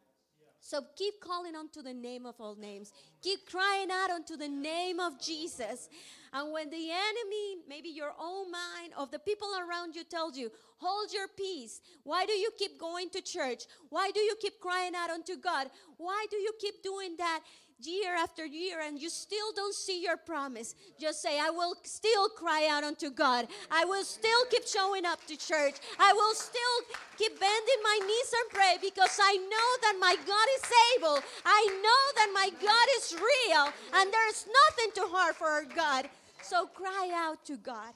So 0.60 0.82
keep 0.96 1.20
calling 1.20 1.56
unto 1.56 1.82
the 1.82 1.94
name 1.94 2.26
of 2.26 2.36
all 2.38 2.54
names. 2.54 2.92
Keep 3.22 3.46
crying 3.50 3.88
out 3.90 4.10
unto 4.10 4.36
the 4.36 4.48
name 4.48 5.00
of 5.00 5.20
Jesus. 5.20 5.88
And 6.32 6.52
when 6.52 6.70
the 6.70 6.90
enemy, 6.90 7.62
maybe 7.68 7.88
your 7.88 8.12
own 8.20 8.52
mind, 8.52 8.92
of 8.96 9.10
the 9.10 9.18
people 9.18 9.48
around 9.58 9.96
you 9.96 10.04
tells 10.04 10.36
you, 10.36 10.50
hold 10.76 11.12
your 11.12 11.28
peace. 11.28 11.80
Why 12.04 12.24
do 12.26 12.32
you 12.32 12.50
keep 12.56 12.78
going 12.78 13.10
to 13.10 13.22
church? 13.22 13.64
Why 13.88 14.10
do 14.14 14.20
you 14.20 14.36
keep 14.40 14.60
crying 14.60 14.92
out 14.94 15.10
unto 15.10 15.36
God? 15.36 15.70
Why 15.96 16.26
do 16.30 16.36
you 16.36 16.52
keep 16.60 16.82
doing 16.82 17.16
that? 17.18 17.40
Year 17.86 18.14
after 18.16 18.44
year 18.44 18.80
and 18.84 19.00
you 19.00 19.08
still 19.08 19.52
don't 19.54 19.74
see 19.74 20.02
your 20.02 20.16
promise, 20.16 20.74
just 20.98 21.22
say, 21.22 21.38
I 21.40 21.50
will 21.50 21.74
still 21.82 22.28
cry 22.28 22.68
out 22.70 22.84
unto 22.84 23.10
God. 23.10 23.48
I 23.70 23.84
will 23.84 24.04
still 24.04 24.44
keep 24.50 24.66
showing 24.66 25.04
up 25.06 25.24
to 25.26 25.36
church. 25.36 25.76
I 25.98 26.12
will 26.12 26.34
still 26.34 26.96
keep 27.16 27.38
bending 27.38 27.80
my 27.82 27.98
knees 28.06 28.32
and 28.40 28.50
pray 28.50 28.76
because 28.80 29.18
I 29.20 29.36
know 29.36 29.68
that 29.82 29.96
my 30.00 30.16
God 30.26 30.48
is 30.56 30.72
able. 30.96 31.18
I 31.44 31.66
know 31.82 32.02
that 32.16 32.30
my 32.34 32.50
God 32.60 32.88
is 32.98 33.14
real 33.14 33.72
and 33.94 34.12
there's 34.12 34.46
nothing 34.46 34.90
too 34.94 35.08
hard 35.10 35.34
for 35.34 35.46
our 35.46 35.64
God. 35.64 36.08
So 36.42 36.66
cry 36.66 37.10
out 37.14 37.44
to 37.46 37.56
God. 37.56 37.92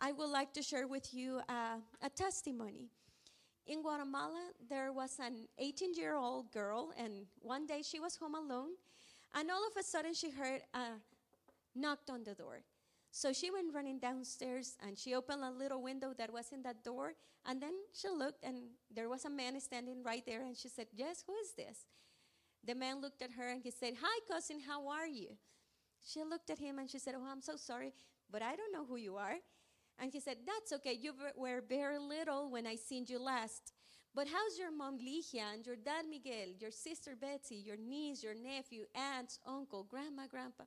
I 0.00 0.12
would 0.12 0.30
like 0.30 0.52
to 0.52 0.62
share 0.62 0.86
with 0.86 1.12
you 1.12 1.40
uh, 1.48 1.78
a 2.02 2.08
testimony 2.10 2.90
in 3.68 3.82
Guatemala, 3.82 4.50
there 4.68 4.92
was 4.92 5.18
an 5.20 5.46
18 5.58 5.94
year 5.94 6.16
old 6.16 6.50
girl, 6.50 6.92
and 6.98 7.26
one 7.40 7.66
day 7.66 7.82
she 7.82 8.00
was 8.00 8.16
home 8.16 8.34
alone, 8.34 8.70
and 9.34 9.50
all 9.50 9.64
of 9.66 9.76
a 9.78 9.82
sudden 9.82 10.14
she 10.14 10.30
heard 10.30 10.62
a 10.74 10.98
knocked 11.74 12.10
on 12.10 12.24
the 12.24 12.34
door. 12.34 12.64
So 13.10 13.32
she 13.32 13.50
went 13.50 13.74
running 13.74 13.98
downstairs 13.98 14.76
and 14.84 14.98
she 14.98 15.14
opened 15.14 15.42
a 15.42 15.50
little 15.50 15.82
window 15.82 16.12
that 16.18 16.32
was 16.32 16.52
in 16.52 16.62
that 16.62 16.84
door. 16.84 17.14
And 17.46 17.62
then 17.62 17.72
she 17.94 18.08
looked, 18.08 18.44
and 18.44 18.74
there 18.94 19.08
was 19.08 19.24
a 19.24 19.30
man 19.30 19.58
standing 19.60 20.02
right 20.02 20.24
there. 20.26 20.42
And 20.42 20.56
she 20.56 20.68
said, 20.68 20.86
Yes, 20.94 21.24
who 21.26 21.34
is 21.36 21.52
this? 21.56 21.86
The 22.64 22.74
man 22.74 23.00
looked 23.00 23.22
at 23.22 23.30
her 23.32 23.48
and 23.48 23.62
he 23.62 23.70
said, 23.70 23.94
Hi, 24.02 24.20
cousin, 24.30 24.60
how 24.66 24.88
are 24.88 25.06
you? 25.06 25.28
She 26.04 26.22
looked 26.22 26.50
at 26.50 26.58
him 26.58 26.78
and 26.78 26.90
she 26.90 26.98
said, 26.98 27.14
Oh, 27.16 27.26
I'm 27.30 27.40
so 27.40 27.56
sorry, 27.56 27.92
but 28.30 28.42
I 28.42 28.56
don't 28.56 28.72
know 28.72 28.84
who 28.84 28.96
you 28.96 29.16
are. 29.16 29.36
And 29.98 30.12
he 30.12 30.20
said, 30.20 30.38
That's 30.46 30.72
okay. 30.74 30.96
You 31.00 31.12
were 31.36 31.62
very 31.68 31.98
little 31.98 32.50
when 32.50 32.66
I 32.66 32.76
seen 32.76 33.04
you 33.08 33.18
last. 33.18 33.72
But 34.14 34.26
how's 34.28 34.58
your 34.58 34.72
mom 34.72 34.98
Ligia 34.98 35.54
and 35.54 35.66
your 35.66 35.76
dad 35.76 36.04
Miguel, 36.08 36.48
your 36.58 36.70
sister 36.70 37.14
Betsy, 37.20 37.56
your 37.56 37.76
niece, 37.76 38.22
your 38.22 38.34
nephew, 38.34 38.84
aunts, 38.94 39.38
uncle, 39.46 39.84
grandma, 39.84 40.26
grandpa? 40.28 40.64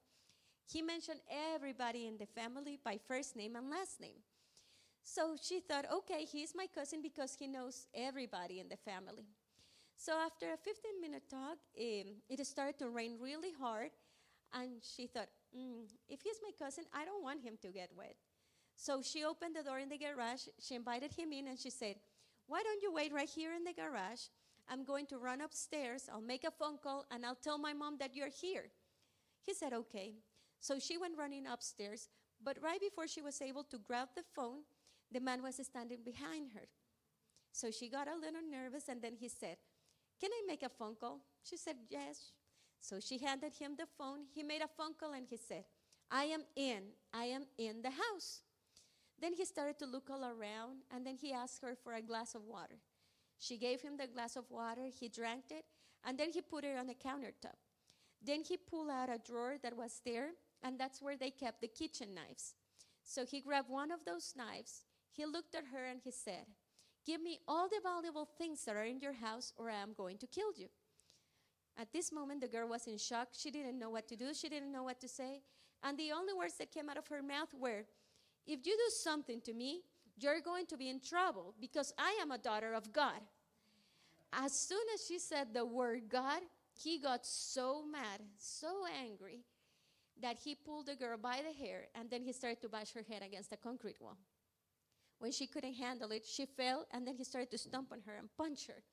He 0.66 0.82
mentioned 0.82 1.20
everybody 1.54 2.08
in 2.08 2.18
the 2.18 2.28
family 2.28 2.80
by 2.84 3.00
first 3.08 3.36
name 3.36 3.56
and 3.56 3.70
last 3.70 4.00
name. 4.00 4.22
So 5.04 5.36
she 5.42 5.60
thought, 5.60 5.86
okay, 5.92 6.26
he's 6.26 6.54
my 6.56 6.68
cousin 6.74 7.02
because 7.02 7.36
he 7.38 7.48
knows 7.48 7.88
everybody 7.94 8.60
in 8.60 8.70
the 8.70 8.78
family. 8.78 9.26
So 9.98 10.14
after 10.14 10.48
a 10.54 10.58
15 10.58 11.02
minute 11.02 11.24
talk, 11.30 11.58
it 11.76 12.46
started 12.46 12.80
to 12.80 12.90
rain 12.90 13.18
really 13.20 13.52
hard. 13.60 13.92
And 14.54 14.82
she 14.82 15.08
thought, 15.08 15.30
mm, 15.56 15.86
if 16.10 16.22
he's 16.22 16.40
my 16.44 16.52
cousin, 16.58 16.86
I 16.94 17.06
don't 17.06 17.24
want 17.24 17.42
him 17.42 17.58
to 17.62 17.70
get 17.70 17.90
wet. 17.96 18.16
So 18.82 19.00
she 19.04 19.24
opened 19.24 19.56
the 19.56 19.62
door 19.62 19.78
in 19.78 19.90
the 19.90 19.98
garage. 20.00 20.48
She 20.60 20.74
invited 20.74 21.14
him 21.14 21.32
in 21.32 21.48
and 21.48 21.60
she 21.60 21.70
said, 21.70 21.98
Why 22.48 22.64
don't 22.64 22.82
you 22.82 22.92
wait 22.92 23.14
right 23.14 23.30
here 23.30 23.54
in 23.54 23.64
the 23.64 23.74
garage? 23.74 24.22
I'm 24.68 24.84
going 24.84 25.06
to 25.08 25.20
run 25.20 25.42
upstairs. 25.42 26.10
I'll 26.12 26.20
make 26.20 26.44
a 26.44 26.50
phone 26.50 26.80
call 26.82 27.06
and 27.12 27.24
I'll 27.24 27.36
tell 27.36 27.60
my 27.60 27.74
mom 27.74 27.98
that 28.00 28.16
you're 28.16 28.34
here. 28.42 28.72
He 29.46 29.54
said, 29.54 29.72
Okay. 29.72 30.16
So 30.60 30.80
she 30.80 30.98
went 30.98 31.16
running 31.16 31.46
upstairs, 31.46 32.10
but 32.44 32.58
right 32.60 32.82
before 32.82 33.08
she 33.08 33.22
was 33.22 33.40
able 33.40 33.64
to 33.66 33.78
grab 33.78 34.10
the 34.16 34.24
phone, 34.36 34.62
the 35.12 35.20
man 35.20 35.44
was 35.44 35.60
standing 35.62 36.00
behind 36.04 36.50
her. 36.56 36.66
So 37.52 37.70
she 37.70 37.88
got 37.88 38.08
a 38.08 38.16
little 38.16 38.42
nervous, 38.50 38.88
and 38.88 39.00
then 39.02 39.14
he 39.16 39.28
said, 39.28 39.58
Can 40.20 40.32
I 40.32 40.42
make 40.48 40.64
a 40.64 40.70
phone 40.70 40.96
call? 40.96 41.20
She 41.44 41.58
said, 41.58 41.76
Yes. 41.88 42.32
So 42.80 43.00
she 43.00 43.20
handed 43.20 43.54
him 43.54 43.76
the 43.78 43.88
phone. 43.96 44.26
He 44.34 44.42
made 44.42 44.62
a 44.62 44.70
phone 44.76 44.94
call, 45.00 45.14
and 45.14 45.28
he 45.30 45.38
said, 45.38 45.66
I 46.10 46.26
am 46.26 46.46
in. 46.56 46.82
I 47.14 47.26
am 47.26 47.46
in 47.60 47.84
the 47.84 47.92
house. 47.92 48.42
Then 49.22 49.34
he 49.34 49.46
started 49.46 49.78
to 49.80 49.86
look 49.86 50.10
all 50.10 50.26
around, 50.26 50.82
and 50.90 51.06
then 51.06 51.16
he 51.16 51.32
asked 51.32 51.62
her 51.62 51.76
for 51.76 51.94
a 51.94 52.02
glass 52.02 52.34
of 52.34 52.42
water. 52.44 52.80
She 53.38 53.58
gave 53.58 53.82
him 53.82 53.98
the 53.98 54.08
glass 54.08 54.36
of 54.36 54.50
water. 54.50 54.88
He 54.88 55.10
drank 55.10 55.46
it, 55.52 55.66
and 56.04 56.18
then 56.18 56.32
he 56.32 56.42
put 56.42 56.64
it 56.64 56.78
on 56.78 56.88
the 56.88 56.96
countertop. 56.96 57.58
Then 58.24 58.44
he 58.44 58.58
pulled 58.58 58.90
out 58.90 59.10
a 59.10 59.20
drawer 59.20 59.58
that 59.62 59.78
was 59.78 60.02
there, 60.04 60.30
and 60.64 60.80
that's 60.80 61.02
where 61.02 61.18
they 61.18 61.30
kept 61.30 61.62
the 61.62 61.68
kitchen 61.68 62.16
knives. 62.16 62.56
So 63.04 63.26
he 63.26 63.42
grabbed 63.42 63.70
one 63.70 63.92
of 63.92 64.06
those 64.06 64.34
knives. 64.36 64.86
He 65.12 65.26
looked 65.26 65.56
at 65.56 65.66
her 65.74 65.86
and 65.86 66.00
he 66.04 66.12
said, 66.12 66.46
Give 67.06 67.22
me 67.22 67.40
all 67.48 67.68
the 67.68 67.82
valuable 67.84 68.28
things 68.38 68.64
that 68.66 68.76
are 68.76 68.86
in 68.86 69.00
your 69.00 69.14
house, 69.14 69.54
or 69.58 69.70
I 69.70 69.82
am 69.82 69.94
going 69.98 70.18
to 70.20 70.28
kill 70.28 70.52
you. 70.56 70.68
At 71.78 71.92
this 71.92 72.12
moment, 72.12 72.42
the 72.42 72.48
girl 72.48 72.70
was 72.70 72.86
in 72.86 72.98
shock. 72.98 73.30
She 73.32 73.50
didn't 73.50 73.80
know 73.80 73.90
what 73.90 74.08
to 74.10 74.16
do, 74.16 74.34
she 74.34 74.50
didn't 74.50 74.72
know 74.72 74.84
what 74.84 75.02
to 75.02 75.08
say. 75.08 75.42
And 75.84 75.98
the 75.98 76.12
only 76.12 76.34
words 76.34 76.56
that 76.60 76.72
came 76.72 76.90
out 76.90 76.98
of 76.98 77.08
her 77.08 77.24
mouth 77.24 77.50
were, 77.60 77.86
If 78.46 78.66
you 78.66 78.76
do 78.76 78.90
something 78.90 79.42
to 79.42 79.54
me, 79.54 79.82
you're 80.18 80.42
going 80.42 80.66
to 80.68 80.78
be 80.78 80.90
in 80.90 81.00
trouble 81.00 81.54
because 81.60 81.94
I 81.98 82.18
am 82.22 82.32
a 82.32 82.38
daughter 82.38 82.74
of 82.74 82.92
God. 82.92 83.22
As 84.34 84.54
soon 84.54 84.84
as 84.94 85.06
she 85.06 85.20
said 85.20 85.54
the 85.54 85.66
word 85.66 86.04
God, 86.10 86.42
he 86.74 87.00
got 87.00 87.26
so 87.26 87.84
mad, 87.86 88.22
so 88.38 88.86
angry, 89.04 89.42
that 90.22 90.38
he 90.44 90.56
pulled 90.56 90.86
the 90.86 90.96
girl 90.96 91.18
by 91.18 91.42
the 91.46 91.54
hair 91.54 91.88
and 91.96 92.10
then 92.10 92.24
he 92.24 92.32
started 92.32 92.62
to 92.62 92.70
bash 92.70 92.94
her 92.94 93.04
head 93.08 93.24
against 93.24 93.50
the 93.50 93.58
concrete 93.58 94.00
wall. 94.00 94.18
When 95.20 95.32
she 95.32 95.48
couldn't 95.48 95.74
handle 95.74 96.12
it, 96.12 96.26
she 96.26 96.46
fell 96.46 96.86
and 96.92 97.06
then 97.06 97.16
he 97.16 97.24
started 97.24 97.52
to 97.52 97.58
stomp 97.58 97.92
on 97.92 98.02
her 98.06 98.16
and 98.16 98.30
punch 98.38 98.68
her. 98.68 98.84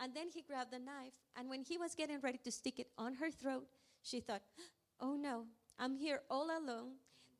And 0.00 0.14
then 0.14 0.28
he 0.28 0.42
grabbed 0.42 0.72
the 0.72 0.78
knife, 0.78 1.14
and 1.36 1.48
when 1.48 1.62
he 1.62 1.78
was 1.78 1.94
getting 1.94 2.20
ready 2.20 2.38
to 2.42 2.50
stick 2.50 2.80
it 2.80 2.88
on 2.98 3.14
her 3.14 3.30
throat, 3.30 3.68
she 4.02 4.20
thought, 4.20 4.42
Oh 5.00 5.14
no, 5.14 5.44
I'm 5.78 5.96
here 5.96 6.22
all 6.28 6.46
alone. 6.46 6.94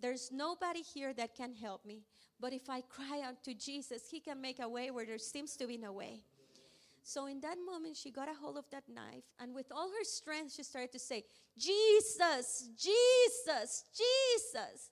There's 0.04 0.30
nobody 0.30 0.82
here 0.82 1.14
that 1.14 1.34
can 1.34 1.54
help 1.54 1.86
me. 1.86 2.02
But 2.38 2.52
if 2.52 2.68
I 2.68 2.82
cry 2.82 3.22
out 3.24 3.42
to 3.44 3.54
Jesus, 3.54 4.02
He 4.10 4.20
can 4.20 4.38
make 4.38 4.60
a 4.60 4.68
way 4.68 4.90
where 4.90 5.06
there 5.06 5.16
seems 5.16 5.56
to 5.56 5.66
be 5.66 5.78
no 5.78 5.92
way. 5.92 6.20
So 7.02 7.24
in 7.24 7.40
that 7.40 7.56
moment, 7.64 7.96
she 7.96 8.10
got 8.10 8.28
a 8.28 8.34
hold 8.34 8.58
of 8.58 8.66
that 8.70 8.84
knife, 8.86 9.24
and 9.40 9.54
with 9.54 9.72
all 9.72 9.88
her 9.88 10.04
strength, 10.04 10.52
she 10.52 10.62
started 10.62 10.92
to 10.92 10.98
say, 10.98 11.24
Jesus, 11.56 12.68
Jesus, 12.76 13.84
Jesus. 13.96 14.90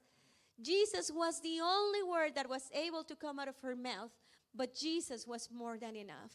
Jesus 0.63 1.11
was 1.15 1.43
the 1.43 1.61
only 1.63 2.03
word 2.03 2.35
that 2.35 2.49
was 2.49 2.71
able 2.73 3.05
to 3.05 3.15
come 3.15 3.39
out 3.39 3.49
of 3.49 3.59
her 3.61 3.77
mouth, 3.77 4.13
but 4.55 4.75
Jesus 4.75 5.27
was 5.27 5.51
more 5.53 5.77
than 5.77 5.95
enough. 5.95 6.33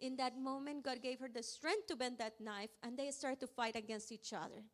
In 0.00 0.16
that 0.16 0.38
moment, 0.38 0.84
God 0.84 1.00
gave 1.00 1.18
her 1.20 1.30
the 1.32 1.42
strength 1.42 1.86
to 1.86 1.96
bend 1.96 2.18
that 2.18 2.42
knife, 2.42 2.76
and 2.82 2.98
they 2.98 3.10
started 3.10 3.40
to 3.40 3.46
fight 3.46 3.74
against 3.74 4.12
each 4.12 4.34
other. 4.34 4.64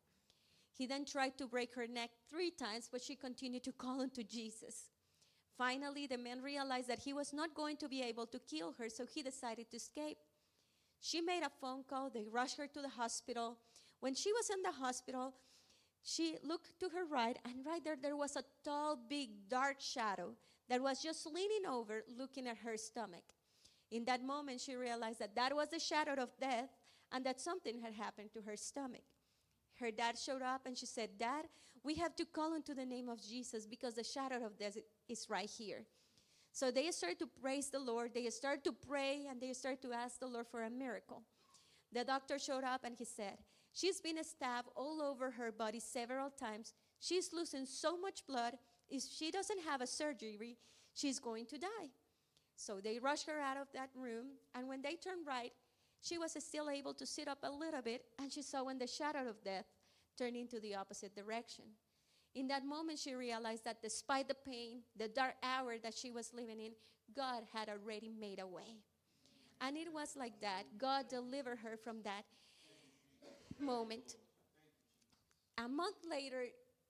He 0.75 0.87
then 0.87 1.05
tried 1.05 1.37
to 1.37 1.47
break 1.47 1.75
her 1.75 1.87
neck 1.87 2.09
three 2.29 2.51
times, 2.51 2.89
but 2.91 3.01
she 3.01 3.15
continued 3.15 3.63
to 3.63 3.71
call 3.71 4.01
unto 4.01 4.23
Jesus. 4.23 4.89
Finally, 5.57 6.07
the 6.07 6.17
man 6.17 6.41
realized 6.41 6.87
that 6.87 6.99
he 6.99 7.13
was 7.13 7.31
not 7.31 7.53
going 7.53 7.77
to 7.77 7.87
be 7.87 8.01
able 8.01 8.25
to 8.25 8.39
kill 8.39 8.73
her, 8.79 8.89
so 8.89 9.05
he 9.05 9.21
decided 9.21 9.69
to 9.69 9.77
escape. 9.77 10.17
She 10.99 11.21
made 11.21 11.43
a 11.43 11.51
phone 11.61 11.83
call. 11.87 12.09
They 12.09 12.25
rushed 12.25 12.57
her 12.57 12.67
to 12.67 12.81
the 12.81 12.89
hospital. 12.89 13.57
When 13.99 14.15
she 14.15 14.33
was 14.33 14.49
in 14.49 14.63
the 14.63 14.71
hospital, 14.71 15.35
she 16.01 16.37
looked 16.43 16.79
to 16.79 16.89
her 16.89 17.05
right, 17.05 17.37
and 17.45 17.65
right 17.65 17.83
there, 17.83 17.95
there 18.01 18.17
was 18.17 18.35
a 18.35 18.43
tall, 18.65 18.97
big, 19.07 19.47
dark 19.47 19.79
shadow 19.79 20.33
that 20.69 20.81
was 20.81 21.03
just 21.03 21.25
leaning 21.27 21.65
over, 21.69 22.03
looking 22.17 22.47
at 22.47 22.57
her 22.57 22.77
stomach. 22.77 23.23
In 23.91 24.05
that 24.05 24.23
moment, 24.23 24.59
she 24.59 24.75
realized 24.75 25.19
that 25.19 25.35
that 25.35 25.55
was 25.55 25.69
the 25.69 25.79
shadow 25.79 26.13
of 26.13 26.29
death 26.41 26.69
and 27.11 27.23
that 27.25 27.39
something 27.39 27.79
had 27.79 27.93
happened 27.93 28.33
to 28.33 28.41
her 28.41 28.57
stomach. 28.57 29.03
Her 29.83 29.91
dad 29.91 30.17
showed 30.17 30.41
up 30.41 30.61
and 30.65 30.77
she 30.77 30.85
said, 30.85 31.09
Dad, 31.19 31.43
we 31.83 31.95
have 31.95 32.15
to 32.15 32.23
call 32.23 32.55
into 32.55 32.73
the 32.73 32.85
name 32.85 33.09
of 33.09 33.21
Jesus 33.21 33.65
because 33.65 33.95
the 33.95 34.03
shadow 34.03 34.45
of 34.45 34.57
death 34.57 34.77
is 35.09 35.27
right 35.29 35.49
here. 35.49 35.83
So 36.53 36.71
they 36.71 36.89
started 36.91 37.19
to 37.19 37.27
praise 37.27 37.69
the 37.69 37.79
Lord. 37.79 38.11
They 38.13 38.29
started 38.29 38.63
to 38.63 38.71
pray 38.71 39.25
and 39.29 39.41
they 39.41 39.51
started 39.51 39.81
to 39.81 39.91
ask 39.91 40.21
the 40.21 40.27
Lord 40.27 40.47
for 40.47 40.63
a 40.63 40.69
miracle. 40.69 41.23
The 41.91 42.05
doctor 42.05 42.39
showed 42.39 42.63
up 42.63 42.85
and 42.85 42.95
he 42.95 43.03
said, 43.03 43.39
She's 43.73 43.99
been 43.99 44.23
stabbed 44.23 44.69
all 44.77 45.01
over 45.01 45.31
her 45.31 45.51
body 45.51 45.81
several 45.81 46.29
times. 46.29 46.73
She's 47.01 47.33
losing 47.33 47.65
so 47.65 47.97
much 47.97 48.25
blood. 48.25 48.53
If 48.89 49.03
she 49.03 49.31
doesn't 49.31 49.65
have 49.67 49.81
a 49.81 49.87
surgery, 49.87 50.55
she's 50.93 51.19
going 51.19 51.47
to 51.47 51.57
die. 51.57 51.89
So 52.55 52.79
they 52.81 52.99
rushed 52.99 53.27
her 53.27 53.41
out 53.41 53.57
of 53.57 53.67
that 53.73 53.89
room, 53.95 54.27
and 54.55 54.67
when 54.67 54.81
they 54.81 54.95
turned 54.95 55.25
right, 55.27 55.51
she 56.03 56.17
was 56.17 56.35
still 56.37 56.69
able 56.69 56.93
to 56.93 57.05
sit 57.05 57.29
up 57.29 57.39
a 57.43 57.49
little 57.49 57.81
bit, 57.81 58.03
and 58.19 58.31
she 58.31 58.41
saw 58.41 58.65
when 58.65 58.77
the 58.77 58.87
shadow 58.87 59.29
of 59.29 59.41
death 59.41 59.65
turned 60.17 60.35
into 60.35 60.59
the 60.59 60.75
opposite 60.75 61.15
direction. 61.15 61.63
In 62.35 62.47
that 62.49 62.65
moment, 62.65 62.99
she 62.99 63.15
realized 63.15 63.63
that 63.63 63.81
despite 63.81 64.27
the 64.27 64.35
pain, 64.35 64.81
the 64.97 65.07
dark 65.07 65.35
hour 65.41 65.77
that 65.81 65.93
she 65.95 66.11
was 66.11 66.33
living 66.33 66.59
in, 66.59 66.71
God 67.15 67.43
had 67.53 67.69
already 67.69 68.11
made 68.19 68.39
a 68.39 68.45
way. 68.45 68.81
And 69.61 69.77
it 69.77 69.87
was 69.93 70.17
like 70.17 70.41
that. 70.41 70.63
God 70.77 71.07
delivered 71.07 71.59
her 71.59 71.77
from 71.77 72.01
that 72.03 72.25
moment. 73.57 74.17
A 75.57 75.69
month 75.69 75.97
later, 76.09 76.47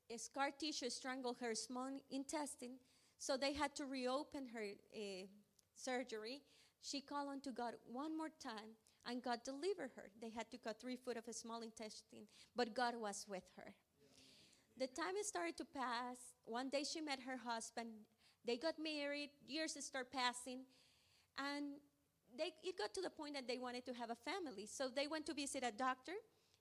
a 0.10 0.18
scar 0.18 0.50
tissue 0.58 0.90
strangled 0.90 1.38
her 1.40 1.54
small 1.54 1.90
intestine, 2.10 2.78
so 3.20 3.38
they 3.38 3.54
had 3.54 3.76
to 3.76 3.86
reopen 3.86 4.48
her 4.56 4.64
uh, 4.64 5.28
surgery. 5.76 6.42
She 6.82 7.00
called 7.00 7.30
on 7.30 7.42
to 7.42 7.52
God 7.52 7.74
one 7.92 8.18
more 8.18 8.32
time, 8.42 8.76
and 9.08 9.22
God 9.22 9.40
delivered 9.44 9.92
her. 9.96 10.10
They 10.22 10.30
had 10.30 10.50
to 10.52 10.58
cut 10.58 10.80
three 10.80 10.96
foot 10.96 11.18
of 11.18 11.28
a 11.28 11.34
small 11.34 11.62
intestine, 11.62 12.28
but 12.56 12.74
God 12.74 12.96
was 13.00 13.26
with 13.28 13.44
her. 13.58 13.74
The 14.80 14.88
time 14.88 15.16
started 15.22 15.58
to 15.58 15.66
pass. 15.66 16.18
One 16.46 16.70
day 16.70 16.84
she 16.84 17.02
met 17.02 17.20
her 17.28 17.38
husband. 17.38 17.90
They 18.46 18.58
got 18.58 18.76
married. 18.82 19.30
Years 19.48 19.78
start 19.80 20.12
passing, 20.12 20.62
and 21.38 21.78
they, 22.38 22.52
it 22.64 22.78
got 22.78 22.94
to 22.96 23.02
the 23.02 23.10
point 23.10 23.36
that 23.36 23.48
they 23.48 23.58
wanted 23.58 23.86
to 23.86 23.94
have 23.94 24.10
a 24.10 24.16
family. 24.16 24.66
So 24.66 24.90
they 24.90 25.08
went 25.08 25.26
to 25.28 25.34
visit 25.34 25.64
a 25.64 25.72
doctor, 25.72 26.14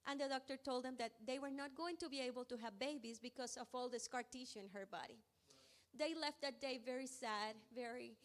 and 0.07 0.21
the 0.21 0.29
doctor 0.29 0.57
told 0.57 0.85
them 0.85 0.97
that 0.99 1.13
they 1.27 1.39
were 1.39 1.51
not 1.51 1.75
going 1.75 1.97
to 1.99 2.09
be 2.09 2.21
able 2.21 2.45
to 2.45 2.57
have 2.59 2.79
babies 2.79 3.19
because 3.19 3.57
of 3.57 3.69
all 3.73 3.89
the 3.89 3.99
scar 3.99 4.23
tissue 4.23 4.59
in 4.59 4.69
her 4.75 4.87
body. 4.87 5.19
They 5.99 6.15
left 6.15 6.43
that 6.43 6.61
day 6.61 6.81
very 6.85 7.07
sad, 7.07 7.55
very 7.75 8.17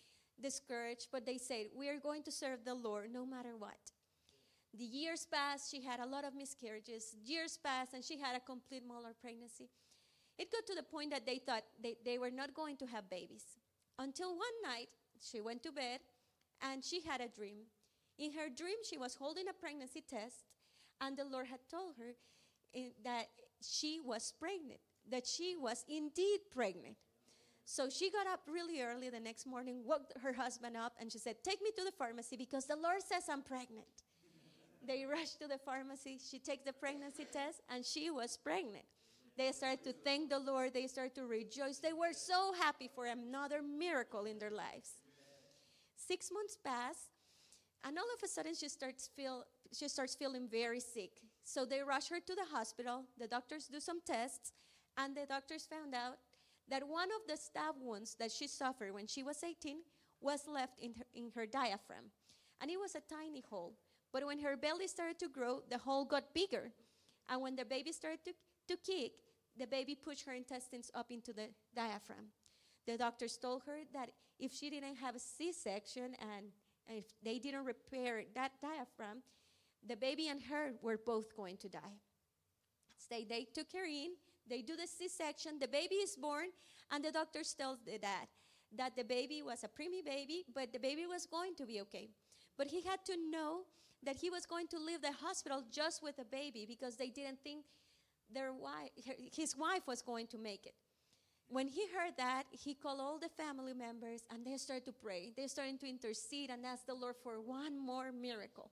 discouraged, 0.42 1.08
but 1.12 1.26
they 1.26 1.38
said, 1.38 1.68
We 1.76 1.90
are 1.90 2.00
going 2.00 2.24
to 2.24 2.32
serve 2.32 2.66
the 2.66 2.74
Lord 2.74 3.12
no 3.12 3.26
matter 3.26 3.56
what. 3.58 3.78
The 4.74 4.84
years 4.84 5.28
passed, 5.32 5.72
she 5.72 5.82
had 5.82 6.00
a 6.00 6.06
lot 6.06 6.24
of 6.24 6.36
miscarriages. 6.36 7.16
Years 7.24 7.58
passed, 7.64 7.94
and 7.94 8.04
she 8.04 8.18
had 8.20 8.36
a 8.36 8.40
complete 8.40 8.84
molar 8.88 9.14
pregnancy. 9.20 9.70
It 10.38 10.52
got 10.52 10.68
to 10.68 10.76
the 10.76 10.84
point 10.84 11.12
that 11.12 11.26
they 11.26 11.40
thought 11.40 11.64
they, 11.82 11.96
they 12.06 12.18
were 12.18 12.30
not 12.30 12.54
going 12.54 12.78
to 12.78 12.86
have 12.86 13.10
babies. 13.10 13.44
Until 13.98 14.30
one 14.30 14.58
night, 14.64 14.90
she 15.20 15.42
went 15.42 15.64
to 15.64 15.72
bed 15.72 16.00
and 16.62 16.84
she 16.84 17.02
had 17.02 17.22
a 17.22 17.28
dream. 17.28 17.66
In 18.20 18.32
her 18.34 18.50
dream, 18.50 18.78
she 18.88 18.98
was 18.98 19.16
holding 19.16 19.48
a 19.48 19.54
pregnancy 19.54 20.04
test, 20.08 20.46
and 21.02 21.16
the 21.16 21.26
Lord 21.26 21.48
had 21.48 21.60
told 21.70 21.96
her 22.00 22.16
eh, 22.76 22.90
that 23.04 23.28
she 23.62 24.00
was 24.04 24.34
pregnant, 24.40 24.80
that 25.10 25.28
she 25.28 25.56
was 25.56 25.86
indeed 25.88 26.40
pregnant. 26.52 26.96
So 27.66 27.90
she 27.90 28.10
got 28.10 28.26
up 28.28 28.42
really 28.52 28.82
early 28.82 29.10
the 29.10 29.20
next 29.20 29.46
morning, 29.46 29.84
woke 29.86 30.14
her 30.22 30.34
husband 30.34 30.78
up, 30.78 30.94
and 31.00 31.12
she 31.12 31.20
said, 31.20 31.36
Take 31.44 31.62
me 31.62 31.70
to 31.78 31.84
the 31.84 31.92
pharmacy 31.92 32.38
because 32.38 32.66
the 32.66 32.78
Lord 32.78 33.02
says 33.02 33.24
I'm 33.30 33.44
pregnant. 33.44 33.86
They 34.88 35.06
rushed 35.10 35.40
to 35.42 35.48
the 35.48 35.58
pharmacy. 35.58 36.18
She 36.20 36.40
takes 36.40 36.64
the 36.64 36.74
pregnancy 36.74 37.26
test, 37.32 37.62
and 37.70 37.86
she 37.86 38.10
was 38.10 38.38
pregnant. 38.38 38.86
They 39.38 39.52
started 39.52 39.84
to 39.84 39.94
thank 39.94 40.30
the 40.30 40.40
Lord. 40.40 40.74
They 40.74 40.88
started 40.88 41.14
to 41.16 41.28
rejoice. 41.28 41.78
They 41.78 41.94
were 41.94 42.14
so 42.14 42.54
happy 42.60 42.90
for 42.94 43.06
another 43.06 43.62
miracle 43.62 44.26
in 44.26 44.40
their 44.40 44.52
lives. 44.52 44.94
Six 45.96 46.32
months 46.34 46.58
pass, 46.64 46.96
and 47.84 47.98
all 47.98 48.06
of 48.16 48.24
a 48.24 48.28
sudden 48.28 48.56
she 48.56 48.70
starts 48.70 49.10
feel 49.16 49.44
she 49.74 49.88
starts 49.88 50.16
feeling 50.16 50.48
very 50.50 50.80
sick. 50.80 51.12
So 51.44 51.66
they 51.66 51.82
rush 51.82 52.10
her 52.10 52.20
to 52.20 52.36
the 52.36 52.56
hospital. 52.56 53.04
The 53.20 53.28
doctors 53.28 53.68
do 53.68 53.80
some 53.80 54.00
tests, 54.02 54.54
and 54.98 55.16
the 55.16 55.26
doctors 55.28 55.68
found 55.70 55.94
out 55.94 56.18
that 56.70 56.88
one 56.88 57.10
of 57.10 57.28
the 57.28 57.38
stab 57.38 57.76
wounds 57.80 58.16
that 58.20 58.32
she 58.32 58.48
suffered 58.48 58.94
when 58.94 59.08
she 59.08 59.24
was 59.24 59.44
18 59.44 59.78
was 60.20 60.48
left 60.48 60.80
in 60.80 60.94
her, 60.96 61.06
in 61.14 61.32
her 61.36 61.46
diaphragm. 61.46 62.12
And 62.60 62.72
it 62.72 62.80
was 62.80 62.96
a 62.96 63.02
tiny 63.02 63.44
hole. 63.50 63.76
But 64.12 64.26
when 64.26 64.40
her 64.40 64.56
belly 64.56 64.88
started 64.88 65.20
to 65.20 65.30
grow, 65.30 65.62
the 65.70 65.78
hole 65.78 66.06
got 66.06 66.34
bigger. 66.34 66.72
And 67.30 67.42
when 67.42 67.56
the 67.56 67.66
baby 67.66 67.92
started 67.92 68.20
to, 68.26 68.34
to 68.70 68.78
kick, 68.78 69.12
the 69.58 69.68
baby 69.68 69.96
pushed 69.96 70.26
her 70.26 70.34
intestines 70.34 70.92
up 70.94 71.12
into 71.12 71.34
the 71.34 71.50
diaphragm. 71.76 72.28
The 72.86 72.98
doctors 72.98 73.38
told 73.38 73.64
her 73.66 73.80
that 73.94 74.12
if 74.40 74.54
she 74.54 74.70
didn't 74.70 74.96
have 74.96 75.16
a 75.16 75.20
C 75.20 75.52
section 75.52 76.16
and, 76.22 76.46
and 76.88 76.98
if 77.00 77.06
they 77.24 77.40
didn't 77.40 77.66
repair 77.66 78.24
that 78.36 78.52
diaphragm, 78.62 79.24
the 79.88 79.96
baby 79.96 80.30
and 80.30 80.42
her 80.44 80.72
were 80.82 80.98
both 80.98 81.36
going 81.36 81.58
to 81.58 81.70
die. 81.70 82.00
So 82.98 83.08
they, 83.12 83.26
they 83.26 83.48
took 83.54 83.72
her 83.74 83.86
in, 83.86 84.12
they 84.50 84.62
do 84.62 84.76
the 84.76 84.88
C 84.88 85.08
section, 85.10 85.60
the 85.60 85.68
baby 85.68 85.96
is 85.96 86.16
born, 86.16 86.48
and 86.92 87.04
the 87.04 87.12
doctors 87.12 87.54
tell 87.54 87.78
the 87.86 87.98
dad, 87.98 88.28
that 88.76 88.96
the 88.96 89.04
baby 89.04 89.42
was 89.42 89.64
a 89.64 89.68
preemie 89.68 90.06
baby, 90.06 90.46
but 90.54 90.72
the 90.72 90.80
baby 90.80 91.06
was 91.06 91.26
going 91.26 91.56
to 91.56 91.66
be 91.66 91.82
okay. 91.82 92.10
But 92.58 92.68
he 92.68 92.82
had 92.82 93.04
to 93.06 93.16
know 93.30 93.62
that 94.04 94.16
he 94.16 94.30
was 94.30 94.46
going 94.46 94.68
to 94.68 94.80
leave 94.80 95.02
the 95.02 95.12
hospital 95.12 95.64
just 95.72 96.04
with 96.04 96.20
a 96.20 96.26
baby 96.26 96.66
because 96.68 96.96
they 96.98 97.10
didn't 97.10 97.40
think 97.44 97.66
their 98.34 98.54
wife, 98.54 98.92
his 99.36 99.56
wife 99.58 99.88
was 99.88 100.02
going 100.02 100.28
to 100.28 100.38
make 100.38 100.66
it. 100.66 100.76
When 101.50 101.68
he 101.68 101.86
heard 101.88 102.14
that, 102.18 102.44
he 102.52 102.74
called 102.74 103.00
all 103.00 103.20
the 103.20 103.30
family 103.30 103.74
members 103.74 104.24
and 104.30 104.46
they 104.46 104.58
started 104.58 104.86
to 104.86 104.92
pray. 104.92 105.32
They 105.36 105.48
started 105.48 105.80
to 105.80 105.88
intercede 105.88 106.50
and 106.50 106.66
ask 106.66 106.86
the 106.86 106.94
Lord 106.94 107.16
for 107.24 107.40
one 107.40 107.80
more 107.80 108.12
miracle. 108.12 108.72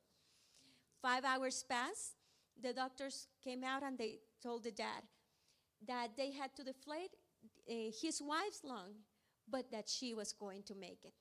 Five 1.02 1.24
hours 1.24 1.64
passed. 1.68 2.16
The 2.62 2.74
doctors 2.74 3.28
came 3.44 3.64
out 3.64 3.84
and 3.84 3.98
they 3.98 4.20
told 4.44 4.64
the 4.64 4.72
dad 4.72 5.04
that 5.88 6.10
they 6.18 6.32
had 6.32 6.56
to 6.56 6.64
deflate 6.64 7.12
uh, 7.70 7.92
his 8.02 8.22
wife's 8.22 8.64
lung, 8.64 8.92
but 9.50 9.72
that 9.72 9.88
she 9.88 10.14
was 10.14 10.34
going 10.34 10.64
to 10.64 10.76
make 10.76 11.06
it. 11.06 11.14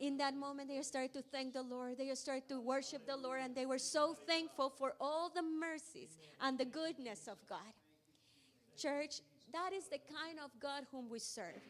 In 0.00 0.16
that 0.18 0.34
moment, 0.34 0.68
they 0.68 0.82
started 0.82 1.12
to 1.14 1.22
thank 1.22 1.54
the 1.54 1.62
Lord. 1.62 1.98
They 1.98 2.12
started 2.14 2.48
to 2.48 2.60
worship 2.60 3.06
the 3.06 3.16
Lord, 3.16 3.40
and 3.42 3.54
they 3.54 3.66
were 3.66 3.78
so 3.78 4.14
thankful 4.26 4.70
for 4.70 4.94
all 5.00 5.30
the 5.32 5.42
mercies 5.42 6.18
and 6.40 6.58
the 6.58 6.64
goodness 6.64 7.28
of 7.28 7.38
God. 7.48 7.72
Church, 8.76 9.20
that 9.52 9.72
is 9.72 9.84
the 9.84 9.98
kind 9.98 10.38
of 10.44 10.50
God 10.60 10.84
whom 10.90 11.08
we 11.08 11.20
serve. 11.20 11.62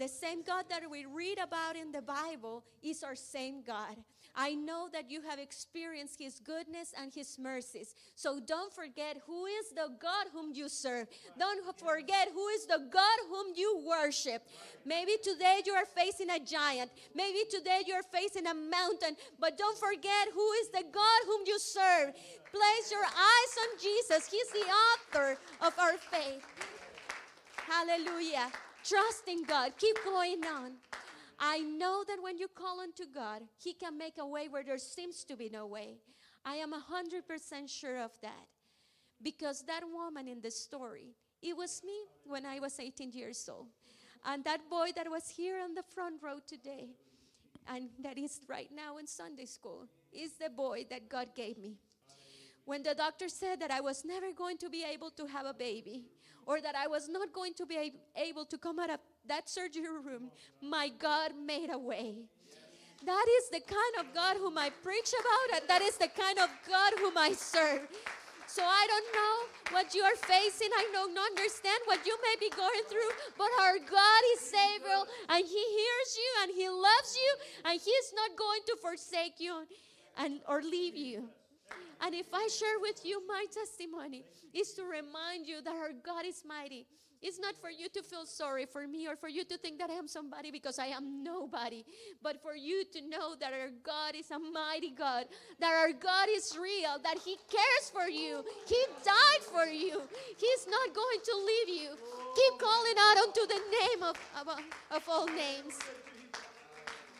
The 0.00 0.08
same 0.08 0.42
God 0.42 0.64
that 0.70 0.80
we 0.90 1.04
read 1.04 1.36
about 1.38 1.76
in 1.76 1.92
the 1.92 2.00
Bible 2.00 2.64
is 2.82 3.02
our 3.02 3.14
same 3.14 3.60
God. 3.60 3.96
I 4.34 4.54
know 4.54 4.88
that 4.94 5.10
you 5.10 5.20
have 5.20 5.38
experienced 5.38 6.18
His 6.18 6.40
goodness 6.40 6.94
and 6.98 7.12
His 7.12 7.38
mercies. 7.38 7.94
So 8.14 8.40
don't 8.40 8.72
forget 8.72 9.18
who 9.26 9.44
is 9.44 9.68
the 9.76 9.90
God 10.00 10.28
whom 10.32 10.54
you 10.54 10.70
serve. 10.70 11.06
Don't 11.38 11.62
forget 11.78 12.28
who 12.32 12.48
is 12.48 12.64
the 12.64 12.88
God 12.90 13.18
whom 13.28 13.48
you 13.54 13.84
worship. 13.86 14.42
Maybe 14.86 15.16
today 15.22 15.60
you 15.66 15.74
are 15.74 15.84
facing 15.84 16.30
a 16.30 16.40
giant. 16.40 16.90
Maybe 17.14 17.40
today 17.50 17.82
you 17.86 17.92
are 17.92 18.02
facing 18.02 18.46
a 18.46 18.54
mountain. 18.54 19.16
But 19.38 19.58
don't 19.58 19.76
forget 19.76 20.28
who 20.32 20.50
is 20.62 20.68
the 20.68 20.84
God 20.90 21.20
whom 21.26 21.42
you 21.46 21.58
serve. 21.58 22.14
Place 22.50 22.90
your 22.90 23.04
eyes 23.04 23.52
on 23.64 23.78
Jesus. 23.78 24.30
He's 24.30 24.48
the 24.48 24.66
author 24.88 25.36
of 25.60 25.78
our 25.78 25.98
faith. 25.98 26.42
Hallelujah. 27.68 28.50
Trust 28.84 29.28
in 29.28 29.44
God. 29.44 29.72
Keep 29.76 29.96
going 30.04 30.44
on. 30.46 30.72
I 31.38 31.58
know 31.58 32.04
that 32.06 32.22
when 32.22 32.38
you 32.38 32.48
call 32.48 32.80
unto 32.80 33.04
God, 33.12 33.42
He 33.62 33.72
can 33.72 33.96
make 33.96 34.18
a 34.18 34.26
way 34.26 34.48
where 34.48 34.64
there 34.64 34.78
seems 34.78 35.24
to 35.24 35.36
be 35.36 35.48
no 35.48 35.66
way. 35.66 35.98
I 36.44 36.56
am 36.56 36.72
100% 36.72 37.68
sure 37.68 37.98
of 37.98 38.12
that. 38.22 38.46
Because 39.22 39.62
that 39.66 39.82
woman 39.92 40.28
in 40.28 40.40
the 40.40 40.50
story, 40.50 41.14
it 41.42 41.56
was 41.56 41.82
me 41.84 41.92
when 42.26 42.46
I 42.46 42.58
was 42.58 42.80
18 42.80 43.12
years 43.12 43.48
old. 43.52 43.66
And 44.24 44.44
that 44.44 44.68
boy 44.70 44.90
that 44.96 45.10
was 45.10 45.28
here 45.28 45.60
on 45.62 45.74
the 45.74 45.82
front 45.82 46.22
row 46.22 46.38
today, 46.46 46.88
and 47.66 47.88
that 48.02 48.18
is 48.18 48.40
right 48.48 48.70
now 48.74 48.98
in 48.98 49.06
Sunday 49.06 49.46
school, 49.46 49.86
is 50.12 50.32
the 50.32 50.50
boy 50.50 50.86
that 50.90 51.08
God 51.08 51.28
gave 51.34 51.58
me. 51.58 51.76
When 52.64 52.82
the 52.82 52.94
doctor 52.94 53.28
said 53.28 53.60
that 53.60 53.70
I 53.70 53.80
was 53.80 54.04
never 54.04 54.32
going 54.32 54.58
to 54.58 54.68
be 54.68 54.84
able 54.84 55.10
to 55.10 55.26
have 55.26 55.46
a 55.46 55.54
baby, 55.54 56.04
or 56.50 56.60
that 56.60 56.74
I 56.74 56.88
was 56.88 57.08
not 57.08 57.32
going 57.32 57.54
to 57.54 57.64
be 57.64 57.78
able 58.16 58.44
to 58.46 58.58
come 58.58 58.80
out 58.80 58.90
of 58.90 58.98
that 59.28 59.48
surgery 59.48 59.86
room, 59.86 60.32
my 60.60 60.90
God 60.98 61.30
made 61.46 61.70
a 61.70 61.78
way. 61.78 62.26
That 63.06 63.26
is 63.38 63.50
the 63.50 63.62
kind 63.62 63.94
of 64.00 64.12
God 64.12 64.36
whom 64.36 64.58
I 64.58 64.70
preach 64.82 65.14
about, 65.14 65.60
and 65.60 65.68
that 65.70 65.80
is 65.80 65.96
the 65.96 66.08
kind 66.08 66.40
of 66.40 66.50
God 66.66 66.92
whom 66.98 67.16
I 67.16 67.30
serve. 67.34 67.86
So 68.48 68.62
I 68.66 68.84
don't 68.90 69.10
know 69.14 69.34
what 69.76 69.94
you 69.94 70.02
are 70.02 70.16
facing. 70.16 70.74
I 70.74 70.90
don't 70.92 71.16
understand 71.16 71.78
what 71.86 72.04
you 72.04 72.18
may 72.26 72.34
be 72.40 72.50
going 72.50 72.84
through, 72.90 73.10
but 73.38 73.50
our 73.62 73.78
God 73.78 74.22
is 74.34 74.40
Savior, 74.40 75.06
and 75.30 75.46
He 75.46 75.64
hears 75.78 76.10
you, 76.18 76.30
and 76.42 76.50
He 76.50 76.68
loves 76.68 77.12
you, 77.14 77.32
and 77.70 77.80
He's 77.80 78.08
not 78.18 78.34
going 78.36 78.62
to 78.66 78.74
forsake 78.82 79.38
you 79.38 79.54
and 80.18 80.40
or 80.48 80.62
leave 80.62 80.96
you. 80.96 81.30
And 82.00 82.14
if 82.14 82.32
I 82.32 82.48
share 82.48 82.78
with 82.80 83.04
you 83.04 83.22
my 83.26 83.44
testimony, 83.52 84.24
is 84.52 84.72
to 84.74 84.84
remind 84.84 85.46
you 85.46 85.62
that 85.62 85.74
our 85.74 85.92
God 85.92 86.24
is 86.26 86.42
mighty. 86.46 86.86
It's 87.22 87.38
not 87.38 87.54
for 87.60 87.68
you 87.68 87.88
to 87.90 88.02
feel 88.02 88.24
sorry 88.24 88.64
for 88.64 88.88
me 88.88 89.06
or 89.06 89.14
for 89.14 89.28
you 89.28 89.44
to 89.44 89.58
think 89.58 89.78
that 89.78 89.90
I 89.90 89.94
am 89.94 90.08
somebody 90.08 90.50
because 90.50 90.78
I 90.78 90.86
am 90.86 91.22
nobody, 91.22 91.84
but 92.22 92.40
for 92.40 92.56
you 92.56 92.84
to 92.94 93.00
know 93.02 93.34
that 93.38 93.52
our 93.52 93.68
God 93.82 94.14
is 94.16 94.30
a 94.30 94.38
mighty 94.38 94.90
God, 94.90 95.26
that 95.58 95.74
our 95.74 95.92
God 95.92 96.28
is 96.34 96.56
real, 96.58 96.96
that 97.04 97.18
He 97.18 97.36
cares 97.50 97.90
for 97.92 98.08
you. 98.08 98.42
He 98.66 98.82
died 99.04 99.44
for 99.52 99.66
you. 99.66 100.00
He's 100.38 100.66
not 100.66 100.94
going 100.94 101.20
to 101.22 101.36
leave 101.36 101.82
you. 101.82 101.90
Keep 102.34 102.58
calling 102.58 102.96
out 102.98 103.16
unto 103.18 103.46
the 103.46 103.60
name 103.68 104.02
of, 104.02 104.16
of, 104.40 104.48
of 104.96 105.02
all 105.06 105.26
names. 105.26 105.78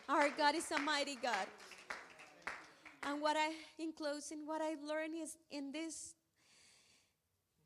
Our 0.08 0.30
God 0.30 0.54
is 0.54 0.70
a 0.70 0.78
mighty 0.78 1.16
God. 1.16 1.46
And 3.02 3.20
what 3.20 3.36
I, 3.36 3.52
in 3.78 3.92
closing, 3.92 4.46
what 4.46 4.60
I've 4.60 4.82
learned 4.82 5.14
is 5.20 5.36
in 5.50 5.72
this 5.72 6.14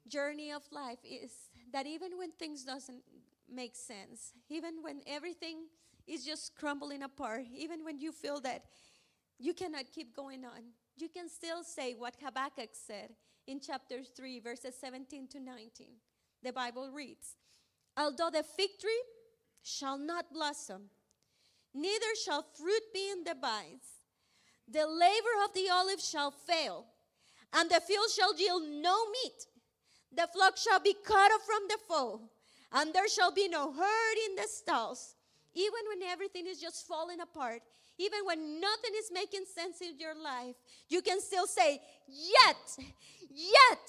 journey 0.07 0.53
of 0.53 0.62
life 0.70 0.99
is 1.05 1.33
that 1.73 1.87
even 1.87 2.16
when 2.18 2.31
things 2.33 2.64
doesn't 2.64 3.03
make 3.53 3.75
sense, 3.75 4.33
even 4.49 4.83
when 4.83 5.01
everything 5.07 5.66
is 6.07 6.25
just 6.25 6.55
crumbling 6.55 7.03
apart, 7.03 7.44
even 7.55 7.85
when 7.85 7.99
you 7.99 8.12
feel 8.12 8.40
that 8.40 8.64
you 9.38 9.55
cannot 9.55 9.92
keep 9.92 10.14
going 10.14 10.44
on, 10.44 10.62
you 10.97 11.09
can 11.09 11.29
still 11.29 11.64
say 11.64 11.94
what 11.94 12.14
Habakkuk 12.23 12.70
said 12.73 13.11
in 13.47 13.61
chapter 13.61 14.03
3, 14.05 14.40
verses 14.40 14.75
17 14.81 15.29
to 15.29 15.40
19. 15.40 15.88
The 16.42 16.53
Bible 16.53 16.90
reads, 16.92 17.37
Although 17.97 18.31
the 18.31 18.42
fig 18.42 18.70
tree 18.81 19.03
shall 19.62 19.99
not 19.99 20.33
blossom, 20.33 20.83
neither 21.75 22.14
shall 22.25 22.42
fruit 22.42 22.83
be 22.92 23.11
in 23.11 23.25
the 23.25 23.35
vines, 23.40 23.93
the 24.68 24.87
labor 24.87 25.44
of 25.44 25.55
the 25.55 25.68
olive 25.70 26.00
shall 26.00 26.31
fail, 26.31 26.87
and 27.53 27.70
the 27.70 27.81
field 27.81 28.11
shall 28.14 28.37
yield 28.37 28.62
no 28.64 29.07
meat. 29.11 29.46
The 30.12 30.29
flock 30.33 30.57
shall 30.57 30.81
be 30.81 30.94
cut 31.05 31.33
off 31.33 31.42
from 31.44 31.62
the 31.68 31.79
fold, 31.88 32.29
and 32.72 32.92
there 32.92 33.09
shall 33.09 33.33
be 33.33 33.48
no 33.48 33.72
herd 33.72 34.16
in 34.29 34.37
the 34.37 34.48
stalls. 34.48 35.16
Even 35.55 35.81
when 35.88 36.03
everything 36.03 36.46
is 36.46 36.61
just 36.61 36.87
falling 36.87 37.20
apart, 37.20 37.62
even 37.98 38.26
when 38.26 38.61
nothing 38.61 38.94
is 38.98 39.11
making 39.12 39.44
sense 39.46 39.80
in 39.80 39.98
your 39.98 40.14
life, 40.14 40.57
you 40.88 41.02
can 41.02 41.20
still 41.20 41.46
say, 41.46 41.80
Yet, 42.07 42.76
yet, 43.30 43.85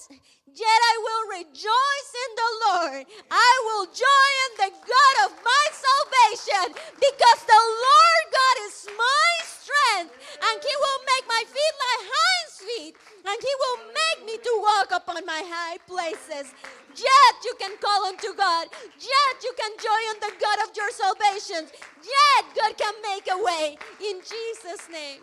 yet 0.46 0.80
I 0.92 0.94
will 1.04 1.24
rejoice 1.42 2.10
in 2.14 2.30
the 2.32 2.50
Lord. 2.64 3.06
I 3.30 3.52
will 3.66 3.86
joy 3.92 4.30
in 4.46 4.52
the 4.62 4.72
God 4.72 5.14
of 5.28 5.30
my 5.44 5.64
salvation 5.74 6.80
because 6.96 7.40
the 7.44 7.62
Lord 7.66 8.24
God 8.32 8.56
is 8.70 8.88
my 8.96 9.32
strength 9.44 10.14
and 10.48 10.56
He 10.62 10.74
will 10.80 11.00
make 11.04 11.26
my 11.28 11.42
feet 11.44 11.74
like 11.76 12.02
hinds 12.08 12.54
feet 12.62 12.94
and 13.26 13.38
He 13.42 13.54
will 13.60 13.78
make 13.92 14.20
me 14.26 14.36
to 14.38 14.52
walk 14.62 14.90
upon 14.96 15.26
my 15.26 15.42
high 15.44 15.78
places. 15.84 16.54
Yet 16.96 17.34
you 17.44 17.54
can 17.58 17.76
call 17.78 18.06
unto 18.06 18.34
God. 18.34 18.68
Yet 18.98 19.42
you 19.42 19.52
can 19.58 19.72
joy 19.78 20.02
in 20.14 20.20
the 20.20 20.32
God 20.40 20.68
of 20.68 20.76
your 20.76 20.90
salvation. 20.90 21.68
Yet 22.02 22.44
God 22.54 22.78
can 22.78 22.94
make 23.02 23.28
a 23.30 23.42
way 23.42 23.78
in 24.00 24.20
Jesus' 24.20 24.88
name. 24.90 25.20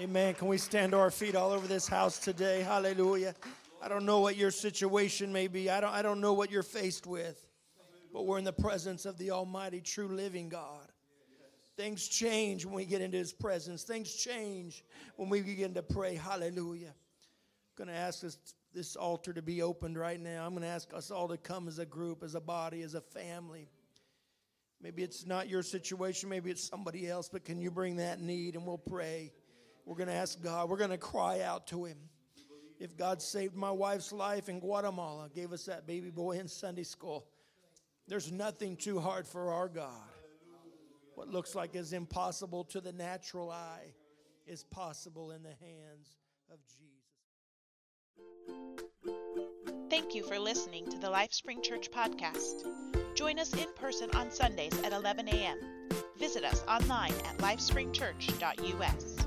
Amen. 0.00 0.34
Can 0.34 0.48
we 0.48 0.58
stand 0.58 0.92
to 0.92 0.98
our 0.98 1.10
feet 1.10 1.34
all 1.34 1.50
over 1.50 1.66
this 1.66 1.88
house 1.88 2.18
today? 2.18 2.62
Hallelujah. 2.62 3.34
I 3.82 3.88
don't 3.88 4.04
know 4.04 4.20
what 4.20 4.36
your 4.36 4.50
situation 4.50 5.32
may 5.32 5.48
be. 5.48 5.70
I 5.70 5.80
don't, 5.80 5.92
I 5.92 6.02
don't 6.02 6.20
know 6.20 6.34
what 6.34 6.50
you're 6.50 6.62
faced 6.62 7.06
with. 7.06 7.44
But 8.12 8.26
we're 8.26 8.38
in 8.38 8.44
the 8.44 8.52
presence 8.52 9.06
of 9.06 9.18
the 9.18 9.30
Almighty, 9.30 9.80
true 9.80 10.08
living 10.08 10.48
God. 10.48 10.86
Things 11.76 12.08
change 12.08 12.64
when 12.64 12.74
we 12.74 12.84
get 12.84 13.00
into 13.00 13.16
His 13.16 13.32
presence. 13.32 13.84
Things 13.84 14.14
change 14.14 14.84
when 15.16 15.28
we 15.28 15.42
begin 15.42 15.74
to 15.74 15.82
pray. 15.82 16.16
Hallelujah. 16.16 16.88
I'm 16.88 17.76
going 17.76 17.88
to 17.88 17.94
ask 17.94 18.22
this, 18.22 18.38
this 18.78 18.94
altar 18.94 19.32
to 19.32 19.42
be 19.42 19.60
opened 19.60 19.98
right 19.98 20.20
now. 20.20 20.46
I'm 20.46 20.52
going 20.52 20.62
to 20.62 20.68
ask 20.68 20.94
us 20.94 21.10
all 21.10 21.26
to 21.28 21.36
come 21.36 21.66
as 21.66 21.80
a 21.80 21.84
group, 21.84 22.22
as 22.22 22.36
a 22.36 22.40
body, 22.40 22.82
as 22.82 22.94
a 22.94 23.00
family. 23.00 23.68
Maybe 24.80 25.02
it's 25.02 25.26
not 25.26 25.48
your 25.48 25.64
situation, 25.64 26.28
maybe 26.28 26.52
it's 26.52 26.62
somebody 26.62 27.08
else, 27.08 27.28
but 27.28 27.44
can 27.44 27.60
you 27.60 27.72
bring 27.72 27.96
that 27.96 28.20
need 28.20 28.54
and 28.54 28.64
we'll 28.64 28.78
pray? 28.78 29.32
We're 29.84 29.96
going 29.96 30.08
to 30.08 30.14
ask 30.14 30.40
God, 30.40 30.70
we're 30.70 30.76
going 30.76 30.90
to 30.90 30.96
cry 30.96 31.40
out 31.40 31.66
to 31.68 31.86
Him. 31.86 31.98
If 32.78 32.96
God 32.96 33.20
saved 33.20 33.56
my 33.56 33.72
wife's 33.72 34.12
life 34.12 34.48
in 34.48 34.60
Guatemala, 34.60 35.28
gave 35.34 35.52
us 35.52 35.64
that 35.64 35.84
baby 35.84 36.10
boy 36.10 36.38
in 36.38 36.46
Sunday 36.46 36.84
school, 36.84 37.26
there's 38.06 38.30
nothing 38.30 38.76
too 38.76 39.00
hard 39.00 39.26
for 39.26 39.52
our 39.52 39.68
God. 39.68 39.90
What 41.16 41.26
looks 41.26 41.56
like 41.56 41.74
is 41.74 41.92
impossible 41.92 42.62
to 42.66 42.80
the 42.80 42.92
natural 42.92 43.50
eye 43.50 43.92
is 44.46 44.62
possible 44.62 45.32
in 45.32 45.42
the 45.42 45.48
hands 45.48 46.16
of 46.48 46.58
Jesus. 46.68 46.97
Thank 49.90 50.14
you 50.14 50.22
for 50.22 50.38
listening 50.38 50.90
to 50.90 50.98
the 50.98 51.08
LifeSpring 51.08 51.62
Church 51.62 51.90
podcast. 51.90 52.64
Join 53.14 53.38
us 53.38 53.52
in 53.52 53.66
person 53.74 54.10
on 54.14 54.30
Sundays 54.30 54.78
at 54.84 54.92
11 54.92 55.28
a.m. 55.28 55.58
Visit 56.18 56.44
us 56.44 56.62
online 56.68 57.12
at 57.26 57.38
lifespringchurch.us. 57.38 59.17